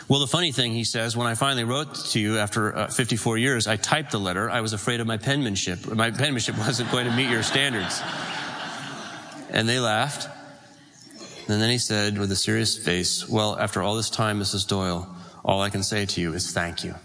Well, 0.08 0.22
the 0.22 0.28
funny 0.28 0.54
thing, 0.54 0.72
he 0.72 0.86
says, 0.86 1.17
when 1.17 1.28
I 1.28 1.36
finally 1.36 1.65
wrote 1.65 1.93
to 2.12 2.20
you 2.20 2.38
after 2.38 2.76
uh, 2.76 2.88
54 2.88 3.38
years, 3.38 3.67
I 3.67 3.76
typed 3.76 4.12
the 4.12 4.20
letter. 4.20 4.50
I 4.50 4.62
was 4.62 4.72
afraid 4.72 5.02
of 5.02 5.08
my 5.08 5.17
penmanship. 5.17 5.86
My 5.86 6.12
penmanship 6.12 6.58
wasn't 6.65 6.91
going 6.91 7.08
to 7.08 7.12
meet 7.12 7.30
your 7.30 7.43
standards. 7.43 8.02
And 9.50 9.67
they 9.67 9.80
laughed. 9.80 10.30
And 11.50 11.62
then 11.62 11.70
he 11.70 11.78
said 11.78 12.17
with 12.17 12.32
a 12.32 12.36
serious 12.38 12.78
face, 12.78 13.28
Well, 13.28 13.58
after 13.60 13.82
all 13.82 13.96
this 13.96 14.10
time, 14.10 14.39
Mrs. 14.39 14.67
Doyle, 14.67 15.13
all 15.43 15.62
I 15.62 15.70
can 15.70 15.84
say 15.84 16.06
to 16.06 16.22
you 16.22 16.34
is 16.34 16.52
thank 16.52 16.86
you. 16.86 16.96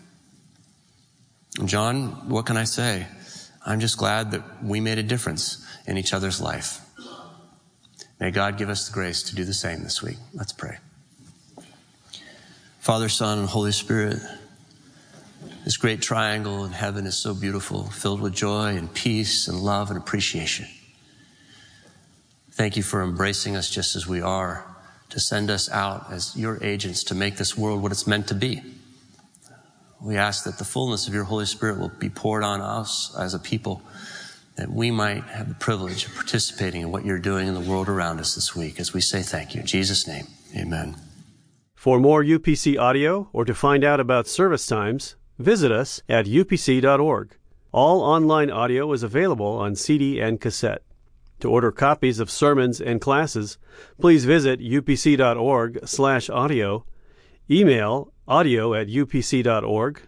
John, 1.64 2.28
what 2.28 2.46
can 2.46 2.56
I 2.56 2.64
say? 2.64 3.06
I'm 3.64 3.80
just 3.80 3.98
glad 3.98 4.30
that 4.32 4.64
we 4.64 4.80
made 4.80 4.98
a 4.98 5.02
difference 5.02 5.64
in 5.86 5.98
each 5.98 6.12
other's 6.12 6.40
life. 6.40 6.80
May 8.22 8.30
God 8.30 8.56
give 8.56 8.68
us 8.68 8.86
the 8.86 8.94
grace 8.94 9.24
to 9.24 9.34
do 9.34 9.44
the 9.44 9.52
same 9.52 9.82
this 9.82 10.00
week. 10.00 10.16
Let's 10.32 10.52
pray. 10.52 10.78
Father, 12.78 13.08
Son, 13.08 13.40
and 13.40 13.48
Holy 13.48 13.72
Spirit, 13.72 14.18
this 15.64 15.76
great 15.76 16.00
triangle 16.00 16.64
in 16.64 16.70
heaven 16.70 17.04
is 17.04 17.18
so 17.18 17.34
beautiful, 17.34 17.90
filled 17.90 18.20
with 18.20 18.32
joy 18.32 18.76
and 18.76 18.94
peace 18.94 19.48
and 19.48 19.58
love 19.58 19.90
and 19.90 19.98
appreciation. 19.98 20.66
Thank 22.52 22.76
you 22.76 22.84
for 22.84 23.02
embracing 23.02 23.56
us 23.56 23.68
just 23.68 23.96
as 23.96 24.06
we 24.06 24.20
are, 24.20 24.72
to 25.08 25.18
send 25.18 25.50
us 25.50 25.68
out 25.68 26.06
as 26.12 26.36
your 26.36 26.62
agents 26.62 27.02
to 27.04 27.16
make 27.16 27.38
this 27.38 27.58
world 27.58 27.82
what 27.82 27.90
it's 27.90 28.06
meant 28.06 28.28
to 28.28 28.34
be. 28.34 28.62
We 30.00 30.16
ask 30.16 30.44
that 30.44 30.58
the 30.58 30.64
fullness 30.64 31.08
of 31.08 31.14
your 31.14 31.24
Holy 31.24 31.46
Spirit 31.46 31.76
will 31.76 31.90
be 31.98 32.08
poured 32.08 32.44
on 32.44 32.60
us 32.60 33.16
as 33.18 33.34
a 33.34 33.40
people, 33.40 33.82
that 34.56 34.70
we 34.70 34.90
might 34.90 35.24
have 35.24 35.48
the 35.48 35.54
privilege 35.54 36.06
of 36.06 36.14
participating 36.14 36.82
in 36.82 36.92
what 36.92 37.04
you're 37.04 37.18
doing 37.18 37.48
in 37.48 37.54
the 37.54 37.60
world 37.60 37.88
around 37.88 38.20
us 38.20 38.34
this 38.34 38.54
week 38.54 38.78
as 38.78 38.92
we 38.92 39.00
say 39.00 39.22
thank 39.22 39.54
you. 39.54 39.60
In 39.60 39.66
Jesus' 39.66 40.06
name, 40.06 40.26
amen. 40.56 40.96
For 41.74 41.98
more 41.98 42.22
UPC 42.22 42.78
audio 42.78 43.28
or 43.32 43.44
to 43.44 43.54
find 43.54 43.82
out 43.82 43.98
about 43.98 44.28
service 44.28 44.66
times, 44.66 45.16
visit 45.38 45.72
us 45.72 46.00
at 46.08 46.26
upc.org. 46.26 47.36
All 47.72 48.02
online 48.02 48.50
audio 48.50 48.92
is 48.92 49.02
available 49.02 49.58
on 49.58 49.74
CD 49.74 50.20
and 50.20 50.40
cassette. 50.40 50.82
To 51.40 51.50
order 51.50 51.72
copies 51.72 52.20
of 52.20 52.30
sermons 52.30 52.80
and 52.80 53.00
classes, 53.00 53.58
please 54.00 54.26
visit 54.26 54.60
upc.org/audio, 54.60 56.86
email 57.50 58.12
audio 58.28 58.74
at 58.74 58.86
upc.org, 58.86 60.02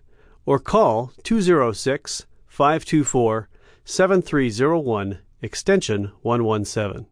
or 0.47 0.59
call 0.61 1.13
206 1.25 2.27
524 2.47 3.49
7301, 3.87 5.19
extension 5.43 6.11
117. 6.23 7.07